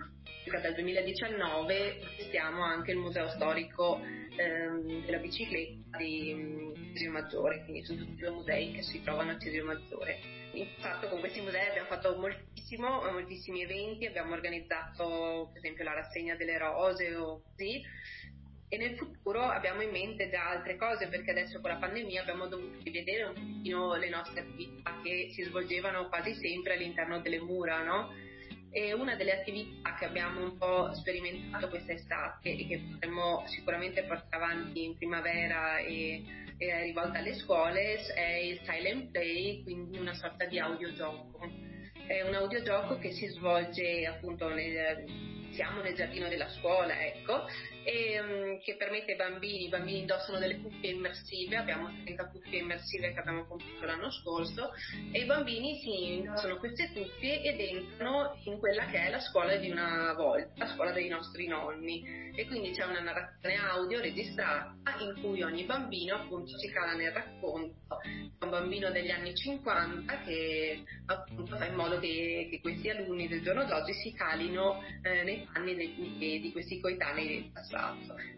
dal 0.61 0.75
2019 0.75 2.01
gestiamo 2.17 2.63
anche 2.63 2.93
il 2.93 2.99
museo 2.99 3.29
storico 3.29 4.01
ehm, 4.37 5.05
della 5.05 5.19
bicicletta 5.19 5.99
di 5.99 6.73
Cesio 6.93 7.11
Maggiore, 7.13 7.63
quindi 7.65 7.85
sono 7.85 8.01
tutti 8.01 8.17
due 8.17 8.31
musei 8.31 8.73
che 8.73 8.83
si 8.83 9.03
trovano 9.03 9.33
a 9.33 9.39
Cesio 9.39 9.65
Maggiore. 9.65 10.19
In 10.53 10.67
fatto 10.81 11.09
con 11.09 11.21
questi 11.21 11.41
musei 11.41 11.69
abbiamo 11.69 11.89
fatto 11.89 12.17
moltissimi 12.17 13.63
eventi, 13.63 14.07
abbiamo 14.07 14.33
organizzato 14.33 15.51
per 15.53 15.59
esempio 15.59 15.85
la 15.85 15.95
rassegna 15.95 16.35
delle 16.35 16.59
rose 16.59 17.15
o 17.15 17.43
così, 17.43 17.81
e 18.69 18.77
nel 18.77 18.97
futuro 18.97 19.43
abbiamo 19.43 19.81
in 19.81 19.91
mente 19.91 20.29
già 20.29 20.51
altre 20.51 20.77
cose 20.77 21.09
perché 21.09 21.31
adesso 21.31 21.61
con 21.61 21.71
la 21.71 21.77
pandemia 21.77 22.21
abbiamo 22.21 22.47
dovuto 22.47 22.79
rivedere 22.83 23.25
un 23.25 23.35
pochino 23.35 23.95
le 23.95 24.09
nostre 24.11 24.41
attività 24.41 25.01
che 25.03 25.31
si 25.33 25.43
svolgevano 25.45 26.09
quasi 26.09 26.35
sempre 26.35 26.75
all'interno 26.75 27.21
delle 27.21 27.41
mura, 27.41 27.83
no? 27.83 28.13
E 28.71 28.93
una 28.93 29.17
delle 29.17 29.41
attività 29.41 29.95
che 29.95 30.05
abbiamo 30.05 30.43
un 30.43 30.59
po' 30.59 30.93
sperimentato 30.93 31.69
quest'estate 31.69 32.51
e 32.51 32.67
che 32.67 32.83
potremmo 32.91 33.43
sicuramente 33.47 34.03
portare 34.03 34.45
avanti 34.45 34.85
in 34.85 34.97
primavera 34.97 35.79
e, 35.79 36.23
e 36.59 36.83
rivolta 36.83 37.19
alle 37.19 37.35
scuole 37.35 37.97
è 37.97 38.35
il 38.37 38.61
silent 38.65 39.11
play, 39.11 39.63
quindi 39.63 39.97
una 39.99 40.13
sorta 40.13 40.45
di 40.45 40.59
audiogioco. 40.59 41.51
È 42.07 42.21
un 42.21 42.35
audiogioco 42.35 42.99
che 42.99 43.13
si 43.13 43.27
svolge 43.29 44.07
appunto 44.07 44.49
nel 44.51 45.07
siamo 45.59 45.81
nel 45.81 45.95
giardino 45.95 46.29
della 46.29 46.49
scuola, 46.51 47.05
ecco, 47.05 47.47
e, 47.89 48.21
um, 48.21 48.59
che 48.61 48.77
permette 48.77 49.13
ai 49.13 49.17
bambini, 49.17 49.65
i 49.65 49.69
bambini 49.69 50.01
indossano 50.01 50.39
delle 50.39 50.61
cuffie 50.61 50.91
immersive, 50.91 51.57
abbiamo 51.57 51.89
30 52.05 52.29
cuffie 52.29 52.59
immersive 52.59 53.15
che 53.15 53.19
abbiamo 53.19 53.47
comprato 53.47 53.87
l'anno 53.87 54.11
scorso, 54.11 54.73
e 55.11 55.21
i 55.21 55.25
bambini 55.25 55.79
si 55.81 56.17
indossano 56.17 56.59
queste 56.59 56.91
cuffie 56.93 57.41
ed 57.41 57.59
entrano 57.59 58.39
in 58.45 58.59
quella 58.59 58.85
che 58.87 59.07
è 59.07 59.11
la 59.11 59.21
scuola 59.21 59.57
di 59.57 59.71
una 59.71 60.13
volta, 60.13 60.53
la 60.57 60.67
scuola 60.67 60.93
dei 60.93 61.09
nostri 61.09 61.47
nonni. 61.47 62.27
E 62.37 62.47
quindi 62.47 62.71
c'è 62.71 62.85
una 62.85 63.01
narrazione 63.01 63.57
audio 63.57 64.01
registrata 64.01 64.77
in 65.01 65.21
cui 65.21 65.43
ogni 65.43 65.65
bambino 65.65 66.15
appunto 66.15 66.57
si 66.59 66.71
cala 66.71 66.93
nel 66.93 67.11
racconto. 67.11 67.99
Un 68.39 68.51
bambino 68.51 68.91
degli 68.91 69.11
anni 69.11 69.35
50 69.35 70.21
che 70.21 70.85
appunto 71.07 71.57
fa 71.57 71.67
in 71.67 71.75
modo 71.75 71.99
che, 71.99 72.47
che 72.51 72.61
questi 72.61 72.91
alunni 72.91 73.27
del 73.27 73.43
giorno 73.43 73.65
d'oggi 73.65 73.93
si 73.95 74.13
calino 74.13 74.81
eh, 75.03 75.25
nei 75.25 75.49
panni 75.53 75.75
dei, 75.75 76.41
di 76.41 76.53
questi 76.53 76.79
coetanei 76.79 77.27
del 77.27 77.51
passato. 77.51 77.78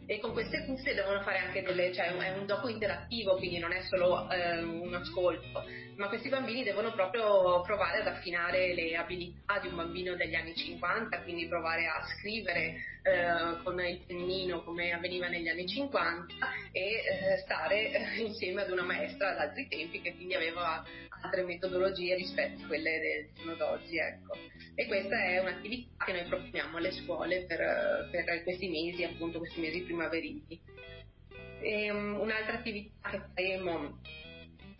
E 0.07 0.18
con 0.18 0.33
queste 0.33 0.64
cuffie 0.64 0.94
devono 0.94 1.22
fare 1.22 1.38
anche 1.38 1.62
delle, 1.62 1.92
cioè 1.92 2.07
è 2.12 2.37
un 2.37 2.46
gioco 2.46 2.68
interattivo, 2.68 3.37
quindi 3.37 3.59
non 3.59 3.72
è 3.72 3.81
solo 3.83 4.29
eh, 4.29 4.62
un 4.62 4.92
ascolto, 4.92 5.64
ma 5.96 6.09
questi 6.09 6.29
bambini 6.29 6.64
devono 6.64 6.92
proprio 6.92 7.61
provare 7.62 8.00
ad 8.00 8.09
affinare 8.09 8.74
le 8.74 8.96
abilità 8.96 9.61
di 9.61 9.68
un 9.68 9.76
bambino 9.76 10.16
degli 10.16 10.35
anni 10.35 10.55
50, 10.55 11.22
quindi 11.22 11.46
provare 11.46 11.87
a 11.87 12.05
scrivere 12.16 12.74
eh, 13.03 13.62
con 13.62 13.79
il 13.81 14.05
pennino 14.07 14.62
come 14.64 14.92
avveniva 14.92 15.29
negli 15.29 15.48
anni 15.48 15.66
50 15.66 16.35
e 16.72 16.81
eh, 16.81 17.37
stare 17.44 17.92
eh, 17.92 18.20
insieme 18.20 18.62
ad 18.62 18.70
una 18.70 18.83
maestra 18.83 19.31
ad 19.31 19.38
altri 19.38 19.68
tempi 19.68 20.00
che 20.00 20.14
quindi 20.14 20.35
aveva 20.35 20.83
altre 21.20 21.42
metodologie 21.44 22.14
rispetto 22.14 22.62
a 22.62 22.66
quelle 22.66 22.98
del 22.98 23.30
giorno 23.35 23.54
d'oggi. 23.54 23.98
Ecco. 23.98 24.37
E 24.74 24.87
questa 24.87 25.22
è 25.22 25.38
un'attività 25.38 26.04
che 26.04 26.12
noi 26.12 26.24
proponiamo 26.24 26.76
alle 26.76 26.92
scuole 26.92 27.44
per, 27.46 28.09
per 28.11 28.42
questi 28.42 28.68
mesi, 28.68 29.04
appunto 29.04 29.38
questi 29.38 29.61
mesi 29.61 29.83
primaverili. 29.83 30.61
E, 31.62 31.90
um, 31.90 32.18
un'altra 32.20 32.54
attività 32.54 33.11
che 33.11 33.20
faremo 33.35 33.98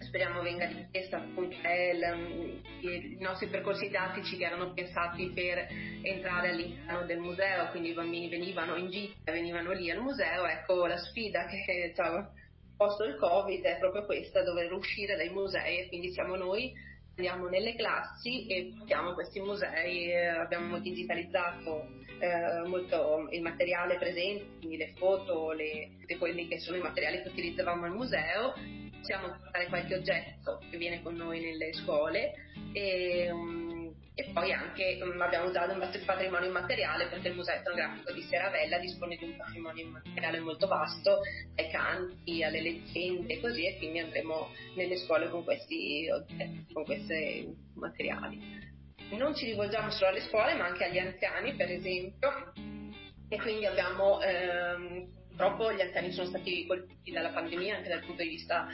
speriamo 0.01 0.41
venga 0.41 0.67
richiesta 0.67 1.19
appunto 1.19 1.55
è 1.61 1.91
il, 1.93 2.63
i 2.81 3.17
nostri 3.21 3.49
percorsi 3.49 3.87
didattici 3.87 4.37
che 4.37 4.45
erano 4.45 4.73
pensati 4.73 5.31
per 5.35 5.67
entrare 6.03 6.51
all'interno 6.51 7.05
del 7.05 7.19
museo, 7.19 7.69
quindi 7.71 7.91
i 7.91 7.95
bambini 7.95 8.29
venivano 8.29 8.77
in 8.77 8.89
gita, 8.89 9.31
venivano 9.31 9.73
lì 9.73 9.91
al 9.91 10.01
museo, 10.01 10.47
ecco 10.47 10.87
la 10.87 10.97
sfida 10.97 11.45
che 11.47 11.89
diciamo, 11.89 12.33
posto 12.81 13.05
il 13.05 13.17
Covid 13.17 13.63
è 13.63 13.77
proprio 13.77 14.07
questa, 14.07 14.43
dover 14.43 14.73
uscire 14.73 15.15
dai 15.15 15.29
musei 15.29 15.81
e 15.81 15.89
quindi 15.89 16.13
siamo 16.13 16.35
noi 16.35 16.73
andiamo 17.17 17.47
nelle 17.49 17.75
classi 17.75 18.47
e 18.47 18.73
portiamo 18.79 19.13
questi 19.13 19.39
musei, 19.39 20.17
abbiamo 20.17 20.79
digitalizzato 20.79 21.89
eh, 22.19 22.67
molto 22.67 23.29
il 23.33 23.43
materiale 23.43 23.99
presente, 23.99 24.47
quindi 24.61 24.79
le 24.79 24.95
foto, 24.97 25.53
le, 25.53 25.91
quelli 26.19 26.49
che 26.49 26.59
sono 26.59 26.79
i 26.79 26.81
materiali 26.81 27.21
che 27.21 27.29
utilizzavamo 27.29 27.85
al 27.85 27.93
museo. 27.93 28.55
Possiamo 28.97 29.29
portare 29.29 29.67
qualche 29.67 29.97
oggetto 29.97 30.61
che 30.71 30.79
viene 30.79 31.03
con 31.03 31.15
noi 31.17 31.41
nelle 31.41 31.75
scuole 31.75 32.33
e, 32.73 33.31
um, 33.31 33.60
e 34.21 34.31
poi 34.35 34.53
anche 34.53 34.99
um, 35.03 35.19
abbiamo 35.21 35.49
usato 35.49 35.73
un 35.73 36.05
patrimonio 36.05 36.49
immateriale 36.49 37.07
perché 37.07 37.29
il 37.29 37.35
museo 37.35 37.55
etnografico 37.55 38.13
di 38.13 38.23
Seravella 38.23 38.79
dispone 38.79 39.17
di 39.17 39.25
un 39.25 39.37
patrimonio 39.37 39.85
immateriale 39.85 40.41
molto 40.41 40.67
vasto, 40.67 41.21
dai 41.55 41.71
canti 41.71 42.45
alle 42.45 42.61
leggende 42.61 43.33
e 43.33 43.41
così 43.41 43.67
e 43.67 43.79
quindi 43.79 44.01
andremo 44.01 44.51
nelle 44.77 44.97
scuole 44.99 45.31
con 45.31 45.43
questi 45.43 46.07
oggetti, 46.11 46.67
con 46.73 46.85
questi 46.85 47.49
materiali. 47.75 48.69
Non 49.13 49.35
ci 49.35 49.47
rivolgiamo 49.47 49.91
solo 49.91 50.11
alle 50.11 50.21
scuole 50.21 50.55
ma 50.55 50.67
anche 50.67 50.85
agli 50.85 50.99
anziani 50.99 51.55
per 51.55 51.71
esempio 51.71 52.53
e 53.29 53.37
quindi 53.39 53.65
abbiamo 53.65 54.21
ehm, 54.21 55.09
purtroppo 55.29 55.73
gli 55.73 55.81
anziani 55.81 56.13
sono 56.13 56.29
stati 56.29 56.67
colpiti 56.67 57.11
dalla 57.11 57.31
pandemia 57.31 57.77
anche 57.77 57.89
dal 57.89 58.05
punto 58.05 58.23
di 58.23 58.29
vista 58.29 58.69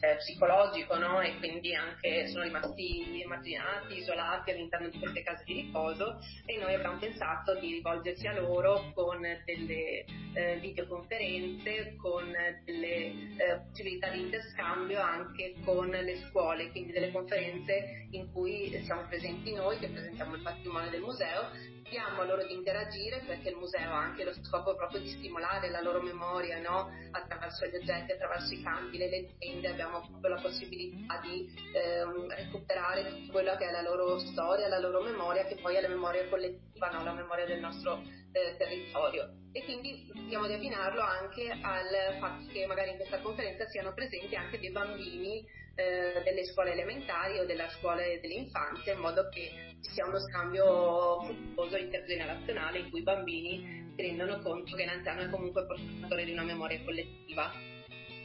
eh, 0.00 0.16
psicologico 0.16 0.96
no? 0.98 1.20
e 1.20 1.36
quindi 1.38 1.74
anche 1.74 2.28
sono 2.28 2.44
rimasti 2.44 3.22
emarginati, 3.22 3.98
isolati 3.98 4.50
all'interno 4.50 4.88
di 4.88 4.98
queste 4.98 5.22
case 5.22 5.44
di 5.44 5.54
riposo 5.54 6.18
e 6.44 6.58
noi 6.58 6.74
abbiamo 6.74 6.98
pensato 6.98 7.58
di 7.58 7.72
rivolgerci 7.74 8.26
a 8.26 8.38
loro 8.38 8.92
con 8.94 9.20
delle 9.20 10.04
eh, 10.34 10.58
videoconferenze, 10.60 11.96
con 11.96 12.32
delle 12.64 12.94
eh, 12.94 13.60
possibilità 13.68 14.10
di 14.10 14.20
interscambio 14.20 15.00
anche 15.00 15.54
con 15.64 15.88
le 15.88 16.16
scuole, 16.28 16.70
quindi 16.70 16.92
delle 16.92 17.10
conferenze 17.10 18.06
in 18.10 18.30
cui 18.32 18.78
siamo 18.84 19.06
presenti 19.08 19.52
noi 19.54 19.78
che 19.78 19.88
presentiamo 19.88 20.34
il 20.34 20.42
patrimonio 20.42 20.90
del 20.90 21.00
museo 21.00 21.74
chiediamo 21.88 22.20
a 22.20 22.24
loro 22.24 22.44
di 22.44 22.52
interagire 22.52 23.22
perché 23.26 23.50
il 23.50 23.56
museo 23.56 23.90
ha 23.90 23.98
anche 23.98 24.24
lo 24.24 24.34
scopo 24.42 24.74
proprio 24.74 25.00
di 25.00 25.08
stimolare 25.08 25.70
la 25.70 25.80
loro 25.80 26.02
memoria 26.02 26.58
no? 26.58 26.90
attraverso 27.12 27.66
gli 27.66 27.76
oggetti, 27.76 28.12
attraverso 28.12 28.52
i 28.54 28.62
campi, 28.62 28.98
le 28.98 29.08
leggende, 29.08 29.68
abbiamo 29.68 30.00
proprio 30.00 30.34
la 30.34 30.40
possibilità 30.40 31.20
di 31.20 31.48
ehm, 31.72 32.28
recuperare 32.28 33.26
quello 33.30 33.56
che 33.56 33.68
è 33.68 33.70
la 33.70 33.82
loro 33.82 34.18
storia, 34.18 34.68
la 34.68 34.80
loro 34.80 35.02
memoria 35.02 35.44
che 35.44 35.56
poi 35.56 35.76
è 35.76 35.80
la 35.80 35.88
memoria 35.88 36.28
collettiva, 36.28 36.90
no? 36.90 37.04
la 37.04 37.12
memoria 37.12 37.46
del 37.46 37.60
nostro 37.60 38.02
eh, 38.32 38.56
territorio. 38.58 39.44
E 39.52 39.64
quindi 39.64 40.10
cerchiamo 40.12 40.46
di 40.46 40.54
abbinarlo 40.54 41.00
anche 41.00 41.50
al 41.50 42.18
fatto 42.18 42.46
che 42.52 42.66
magari 42.66 42.90
in 42.90 42.96
questa 42.96 43.20
conferenza 43.20 43.66
siano 43.68 43.94
presenti 43.94 44.34
anche 44.34 44.58
dei 44.58 44.70
bambini 44.70 45.44
eh, 45.76 46.22
delle 46.24 46.44
scuole 46.46 46.72
elementari 46.72 47.38
o 47.38 47.44
della 47.44 47.68
scuola 47.68 48.02
dell'infanzia 48.02 48.94
in 48.94 48.98
modo 48.98 49.28
che 49.28 49.75
ci 49.82 49.90
sia 49.92 50.06
uno 50.06 50.18
scambio 50.18 51.22
fruttuoso 51.22 51.76
intergenerazionale 51.76 52.78
in 52.80 52.90
cui 52.90 53.00
i 53.00 53.04
bambini 53.04 53.92
si 53.94 54.02
rendono 54.02 54.38
conto 54.40 54.76
che 54.76 54.84
l'anziano 54.84 55.22
è 55.22 55.30
comunque 55.30 55.66
portatore 55.66 56.24
di 56.24 56.32
una 56.32 56.44
memoria 56.44 56.82
collettiva 56.84 57.52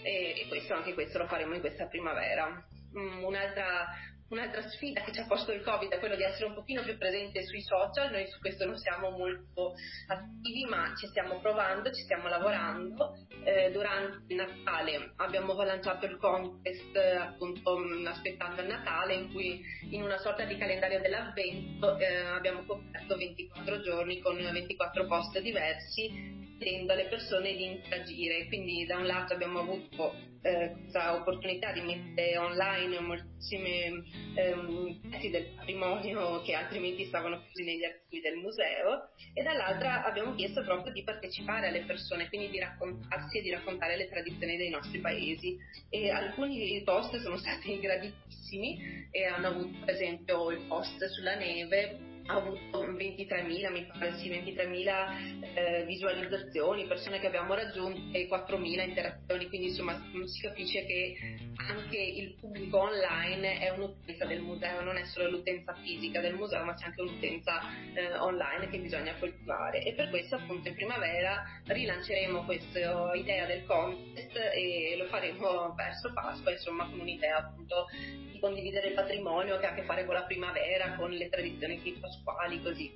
e, 0.04 0.34
e 0.38 0.48
questo, 0.48 0.74
anche 0.74 0.94
questo 0.94 1.20
lo 1.20 1.28
faremo 1.28 1.54
in 1.54 1.62
questa 1.62 1.88
primavera. 1.88 2.66
Mm, 2.98 3.24
un'altra 3.24 3.88
Un'altra 4.32 4.62
sfida 4.70 5.02
che 5.02 5.12
ci 5.12 5.20
ha 5.20 5.26
posto 5.26 5.52
il 5.52 5.62
Covid 5.62 5.92
è 5.92 6.00
quello 6.00 6.16
di 6.16 6.24
essere 6.24 6.46
un 6.46 6.54
pochino 6.54 6.82
più 6.84 6.98
presente 6.98 7.44
sui 7.44 7.62
social, 7.62 8.12
noi 8.12 8.26
su 8.28 8.40
questo 8.40 8.66
non 8.66 8.78
siamo 8.78 9.10
molto 9.10 9.74
attivi 10.08 10.64
ma 10.70 10.94
ci 10.96 11.06
stiamo 11.08 11.42
provando, 11.42 11.92
ci 11.92 12.02
stiamo 12.04 12.30
lavorando. 12.30 13.14
Eh, 13.44 13.72
durante 13.72 14.24
il 14.28 14.38
Natale 14.38 15.12
abbiamo 15.18 15.54
lanciato 15.64 16.06
il 16.06 16.16
contest 16.18 16.96
appunto 16.96 17.78
mm, 17.78 18.08
aspettando 18.08 18.62
il 18.62 18.68
Natale 18.68 19.16
in 19.16 19.34
cui 19.34 19.62
in 19.90 20.02
una 20.02 20.18
sorta 20.18 20.46
di 20.46 20.56
calendario 20.56 21.02
dell'avvento 21.02 21.98
eh, 21.98 22.16
abbiamo 22.28 22.64
coperto 22.66 23.18
24 23.18 23.82
giorni 23.82 24.22
con 24.22 24.38
24 24.38 25.08
post 25.08 25.40
diversi 25.42 26.40
chiedendo 26.62 26.94
alle 26.94 27.08
persone 27.08 27.56
di 27.56 27.66
interagire. 27.66 28.46
Quindi 28.48 28.86
da 28.86 28.98
un 28.98 29.08
lato 29.08 29.34
abbiamo 29.34 29.60
avuto 29.60 30.14
eh, 30.44 30.72
questa 30.80 31.16
opportunità 31.16 31.72
di 31.72 31.82
mettere 31.82 32.38
online 32.38 33.00
moltissimi 33.00 34.04
ehm, 34.36 35.10
pezzi 35.10 35.30
del 35.30 35.46
patrimonio 35.56 36.42
che 36.42 36.54
altrimenti 36.54 37.06
stavano 37.06 37.42
chiusi 37.42 37.64
negli 37.64 37.84
archivi 37.84 38.22
del 38.22 38.36
museo 38.36 39.10
e 39.34 39.44
dall'altra 39.44 40.04
abbiamo 40.04 40.34
chiesto 40.36 40.64
proprio 40.64 40.94
di 40.94 41.04
partecipare 41.04 41.68
alle 41.68 41.84
persone, 41.84 42.28
quindi 42.30 42.50
di 42.50 42.60
raccontarsi 42.60 43.40
e 43.40 43.42
di 43.42 43.52
raccontare 43.52 43.98
le 43.98 44.08
tradizioni 44.08 44.58
dei 44.58 44.70
nostri 44.70 45.00
paesi. 45.00 45.58
E 45.90 46.10
alcuni 46.10 46.82
post 46.84 47.16
sono 47.18 47.38
stati 47.38 47.78
graditissimi 47.82 49.08
e 49.12 49.26
hanno 49.26 49.48
avuto 49.48 49.86
per 49.86 49.96
esempio 49.96 50.52
il 50.52 50.66
post 50.68 51.04
sulla 51.06 51.36
neve 51.36 52.10
ha 52.28 52.36
avuto 52.36 52.86
23.000, 52.86 53.72
mi 53.72 53.86
pare, 53.86 54.14
sì, 54.18 54.30
23.000 54.30 55.41
eh, 55.54 55.84
visualizzazioni, 55.86 56.88
persone 56.88 57.20
che 57.20 57.28
abbiamo 57.28 57.54
raggiunto 57.54 58.16
e 58.16 58.28
4.000 58.28 58.88
interazioni, 58.88 59.48
quindi 59.48 59.68
insomma 59.68 60.02
si 60.26 60.42
capisce 60.42 60.86
che 60.86 61.16
anche 61.56 61.98
il 61.98 62.36
pubblico 62.40 62.80
online 62.80 63.60
è 63.60 63.70
un'utenza 63.70 64.26
del 64.26 64.42
museo, 64.42 64.82
non 64.82 64.98
è 64.98 65.06
solo 65.06 65.30
l'utenza 65.30 65.74
fisica 65.76 66.22
del 66.22 66.36
museo, 66.36 66.64
ma 66.64 66.74
c'è 66.74 66.86
anche 66.86 67.02
un'utenza 67.02 67.62
eh, 67.94 68.18
online 68.18 68.70
che 68.70 68.80
bisogna 68.80 69.16
coltivare. 69.20 69.84
E 69.84 69.94
per 69.94 70.10
questo 70.10 70.36
appunto 70.36 70.68
in 70.70 70.76
primavera 70.76 71.44
rilanceremo 71.66 72.46
questa 72.46 73.14
idea 73.14 73.46
del 73.46 73.66
contest 73.66 74.36
e 74.36 74.96
lo 74.98 75.06
faremo 75.06 75.74
verso 75.76 76.12
Pasqua, 76.14 76.52
insomma 76.52 76.86
con 76.86 77.00
un'idea 77.00 77.38
appunto 77.38 77.88
di 78.32 78.40
condividere 78.40 78.90
il 78.90 78.94
patrimonio 78.94 79.58
che 79.60 79.66
ha 79.66 79.72
a 79.72 79.76
che 79.76 79.84
fare 79.84 80.06
con 80.06 80.16
la 80.16 80.24
primavera, 80.24 80.96
con 80.96 81.12
le 81.12 81.30
tradizioni 81.30 81.80
pasquali, 82.00 82.62
così. 82.62 82.92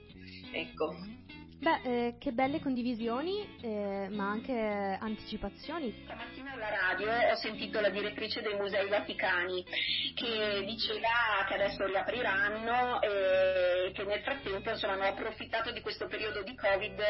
Ecco. 0.52 0.96
Beh, 1.58 1.82
eh, 1.84 2.16
che 2.20 2.32
belle 2.34 2.60
condivisioni, 2.60 3.48
eh, 3.62 4.08
ma 4.12 4.30
anche 4.30 4.54
anticipazioni. 5.00 6.04
Stamattina 6.04 6.52
alla 6.52 6.70
radio 6.70 7.32
ho 7.32 7.36
sentito 7.36 7.80
la 7.80 7.90
direttrice 7.90 8.42
dei 8.42 8.56
Musei 8.56 8.90
Vaticani 8.90 9.64
che 10.16 10.64
diceva 10.66 11.46
che 11.48 11.54
adesso 11.54 11.86
riapriranno 11.86 13.02
e 13.02 13.92
che 13.94 14.04
nel 14.04 14.22
frattempo 14.22 14.70
insomma, 14.70 14.94
hanno 14.94 15.04
approfittato 15.06 15.72
di 15.72 15.80
questo 15.80 16.08
periodo 16.08 16.44
di 16.44 16.56
Covid 16.56 17.02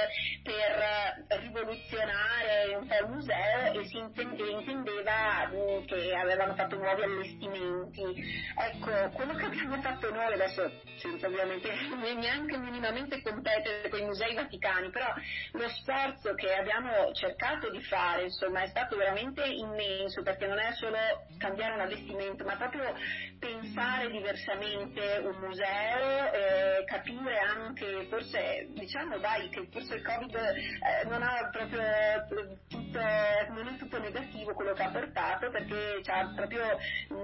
per 0.43 1.39
rivoluzionare 1.41 2.75
un 2.79 2.87
po' 2.87 3.03
il 3.03 3.11
museo 3.11 3.81
e 3.81 3.87
si 3.87 3.97
intendeva 3.97 5.49
mm, 5.49 5.85
che 5.85 6.13
avevano 6.13 6.53
fatto 6.53 6.77
nuovi 6.77 7.01
allestimenti. 7.01 8.23
Ecco, 8.57 9.09
quello 9.15 9.33
che 9.33 9.45
abbiamo 9.45 9.81
fatto 9.81 10.11
noi 10.11 10.33
adesso, 10.33 10.71
senza 10.97 11.27
ovviamente 11.27 11.71
neanche 12.15 12.57
minimamente 12.57 13.21
competere 13.21 13.89
con 13.89 13.99
i 13.99 14.05
musei 14.05 14.34
vaticani, 14.35 14.89
però 14.89 15.11
lo 15.53 15.69
sforzo 15.69 16.33
che 16.35 16.53
abbiamo 16.53 17.11
cercato 17.13 17.69
di 17.71 17.81
fare 17.83 18.23
insomma 18.23 18.61
è 18.61 18.67
stato 18.67 18.95
veramente 18.95 19.43
immenso 19.45 20.21
perché 20.21 20.47
non 20.47 20.59
è 20.59 20.71
solo 20.73 20.97
cambiare 21.37 21.73
un 21.73 21.81
allestimento 21.81 22.43
ma 22.43 22.55
proprio 22.55 22.93
pensare 23.39 24.09
diversamente 24.09 25.21
un 25.23 25.37
museo, 25.39 26.31
eh, 26.33 26.83
capire 26.85 27.39
anche 27.39 28.07
forse 28.09 28.67
diciamo 28.73 29.17
dai 29.19 29.49
che 29.49 29.67
forse 29.71 29.95
il 29.95 30.03
covid 30.03 30.35
eh, 30.35 31.07
non 31.07 31.21
ha 31.21 31.49
proprio 31.51 32.27
tutto, 32.67 32.99
non 32.99 33.67
è 33.67 33.77
tutto 33.77 33.99
negativo 33.99 34.53
quello 34.53 34.73
che 34.73 34.83
ha 34.83 34.91
portato 34.91 35.49
perché 35.49 36.01
ci 36.03 36.11
ha 36.11 36.31
proprio 36.35 36.77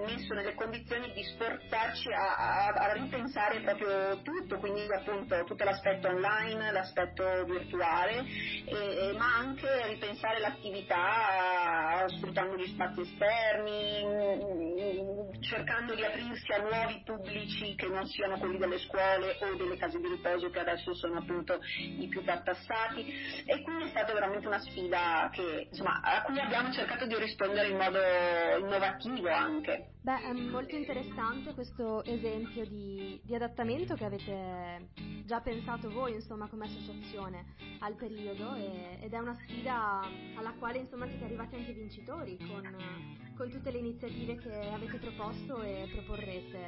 messo 0.05 0.33
nelle 0.33 0.53
condizioni 0.55 1.11
di 1.13 1.23
sforzarci 1.23 2.11
a, 2.13 2.35
a, 2.35 2.67
a 2.67 2.93
ripensare 2.93 3.61
proprio 3.61 4.21
tutto, 4.21 4.57
quindi 4.59 4.85
appunto 4.93 5.43
tutto 5.43 5.63
l'aspetto 5.63 6.07
online, 6.07 6.71
l'aspetto 6.71 7.00
virtuale, 7.45 8.25
e, 8.65 9.13
ma 9.17 9.37
anche 9.37 9.87
ripensare 9.87 10.39
l'attività 10.39 12.05
sfruttando 12.07 12.55
gli 12.57 12.67
spazi 12.67 13.01
esterni, 13.01 14.05
cercando 15.41 15.95
di 15.95 16.03
aprirsi 16.03 16.51
a 16.53 16.61
nuovi 16.61 17.01
pubblici 17.03 17.75
che 17.75 17.87
non 17.87 18.05
siano 18.07 18.37
quelli 18.37 18.57
delle 18.57 18.79
scuole 18.79 19.37
o 19.41 19.55
delle 19.55 19.77
case 19.77 19.99
di 19.99 20.07
riposo 20.07 20.49
che 20.49 20.59
adesso 20.59 20.93
sono 20.95 21.19
appunto 21.19 21.59
i 21.99 22.07
più 22.07 22.23
tartassati 22.23 23.43
e 23.45 23.61
quindi 23.63 23.85
è 23.85 23.89
stata 23.89 24.13
veramente 24.13 24.47
una 24.47 24.59
sfida 24.59 25.29
che, 25.31 25.67
insomma, 25.69 26.01
a 26.01 26.21
cui 26.23 26.39
abbiamo 26.39 26.71
cercato 26.71 27.05
di 27.05 27.15
rispondere 27.17 27.67
in 27.67 27.77
modo 27.77 27.99
innovativo 28.59 29.29
anche. 29.29 29.87
Beh, 30.03 30.19
è 30.23 30.33
molto 30.33 30.75
interessante 30.75 31.53
questo 31.53 32.03
esempio 32.05 32.65
di, 32.65 33.21
di 33.23 33.35
adattamento 33.35 33.93
che 33.93 34.05
avete 34.05 34.87
già 35.25 35.41
pensato 35.41 35.91
voi, 35.91 36.13
insomma, 36.13 36.47
come 36.47 36.65
associazione 36.65 37.53
al 37.81 37.93
periodo 37.93 38.55
e, 38.55 38.97
ed 38.99 39.13
è 39.13 39.19
una 39.19 39.35
sfida 39.35 40.01
alla 40.35 40.53
quale, 40.57 40.79
insomma, 40.79 41.07
siete 41.07 41.25
arrivati 41.25 41.53
anche 41.53 41.73
vincitori 41.73 42.35
con, 42.47 42.75
con 43.37 43.51
tutte 43.51 43.69
le 43.69 43.77
iniziative 43.77 44.37
che 44.37 44.71
avete 44.73 44.97
proposto 44.97 45.61
e 45.61 45.87
proporrete 45.93 46.59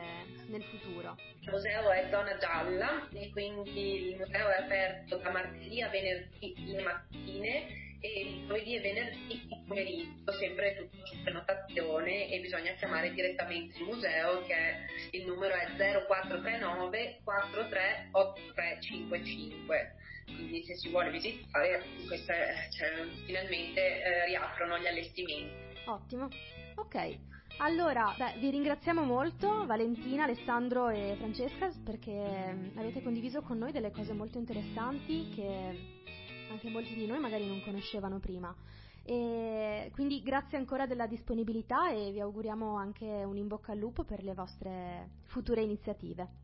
nel 0.50 0.64
futuro. 0.66 1.18
Il 1.40 1.50
museo 1.50 1.90
è 1.90 2.08
zona 2.12 2.38
gialla 2.38 3.10
e 3.10 3.32
quindi 3.32 4.10
il 4.10 4.16
museo 4.16 4.48
è 4.48 4.62
aperto 4.62 5.18
da 5.18 5.32
martedì 5.32 5.82
a 5.82 5.90
venerdì 5.90 6.54
le 6.68 6.84
mattine 6.84 7.93
e 8.04 8.44
giovedì 8.46 8.76
e 8.76 8.82
venerdì 8.82 9.48
pomeriggio, 9.66 10.34
sempre 10.34 10.76
tutto 10.76 11.06
su 11.06 11.24
prenotazione 11.24 12.30
e 12.30 12.42
bisogna 12.42 12.74
chiamare 12.74 13.14
direttamente 13.14 13.78
il 13.78 13.86
museo 13.86 14.44
che 14.44 14.76
il 15.12 15.26
numero 15.26 15.54
è 15.54 15.68
0439 15.78 17.22
438355 17.24 19.96
quindi 20.26 20.64
se 20.64 20.76
si 20.76 20.90
vuole 20.90 21.12
visitare 21.12 21.82
questa, 22.08 22.34
cioè, 22.70 23.06
finalmente 23.26 24.02
eh, 24.02 24.26
riaprono 24.26 24.80
gli 24.80 24.88
allestimenti. 24.88 25.54
Ottimo, 25.86 26.28
ok. 26.76 27.18
Allora, 27.58 28.16
beh, 28.18 28.40
vi 28.40 28.50
ringraziamo 28.50 29.04
molto 29.04 29.66
Valentina, 29.66 30.24
Alessandro 30.24 30.90
e 30.90 31.16
Francesca 31.18 31.70
perché 31.84 32.12
mm, 32.12 32.78
avete 32.78 33.04
condiviso 33.04 33.42
con 33.42 33.60
noi 33.60 33.72
delle 33.72 33.92
cose 33.92 34.14
molto 34.14 34.40
interessanti 34.40 35.30
che 35.36 36.02
anche 36.50 36.70
molti 36.70 36.94
di 36.94 37.06
noi 37.06 37.20
magari 37.20 37.48
non 37.48 37.62
conoscevano 37.64 38.20
prima. 38.20 38.54
E 39.06 39.92
quindi 39.94 40.22
grazie 40.22 40.58
ancora 40.58 40.86
della 40.86 41.08
disponibilità 41.08 41.92
e 41.92 42.12
vi 42.12 42.22
auguriamo 42.22 42.76
anche 42.76 43.06
un 43.06 43.36
in 43.36 43.48
bocca 43.48 43.74
al 43.74 43.78
lupo 43.78 44.04
per 44.04 44.24
le 44.24 44.34
vostre 44.34 45.10
future 45.26 45.62
iniziative. 45.62 46.42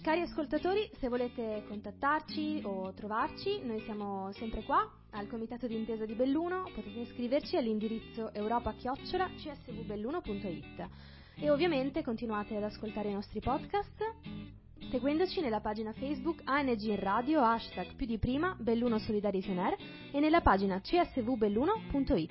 Cari 0.00 0.20
ascoltatori, 0.22 0.88
se 0.98 1.08
volete 1.08 1.64
contattarci 1.68 2.62
o 2.64 2.94
trovarci, 2.94 3.60
noi 3.62 3.80
siamo 3.80 4.32
sempre 4.32 4.62
qua 4.62 4.90
al 5.10 5.28
Comitato 5.28 5.66
d'Intesa 5.66 6.06
di 6.06 6.14
Belluno, 6.14 6.70
potete 6.74 7.04
scriverci 7.06 7.56
all'indirizzo 7.56 8.32
europa-csvbelluno.it 8.32 10.88
e 11.34 11.50
ovviamente 11.50 12.02
continuate 12.02 12.56
ad 12.56 12.62
ascoltare 12.62 13.10
i 13.10 13.12
nostri 13.12 13.40
podcast 13.40 14.59
seguendoci 14.90 15.40
nella 15.40 15.60
pagina 15.60 15.92
Facebook 15.92 16.40
ANG 16.44 16.80
in 16.82 16.98
Radio, 16.98 17.42
hashtag 17.42 17.94
più 17.94 18.06
di 18.06 18.18
prima, 18.18 18.56
Belluno 18.58 18.98
Solidarity 18.98 19.50
On 19.50 19.58
Air 19.58 19.76
e 20.12 20.20
nella 20.20 20.40
pagina 20.40 20.80
csvbelluno.it. 20.80 22.30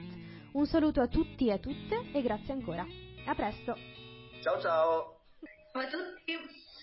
Un 0.53 0.65
saluto 0.65 1.01
a 1.01 1.07
tutti 1.07 1.47
e 1.47 1.51
a 1.51 1.57
tutte 1.57 2.09
e 2.11 2.21
grazie 2.21 2.53
ancora. 2.53 2.85
A 3.25 3.35
presto! 3.35 3.75
Ciao 4.41 4.59
ciao! 4.59 5.19
Ciao 5.71 5.81
a 5.81 5.87
tutti! 5.87 6.68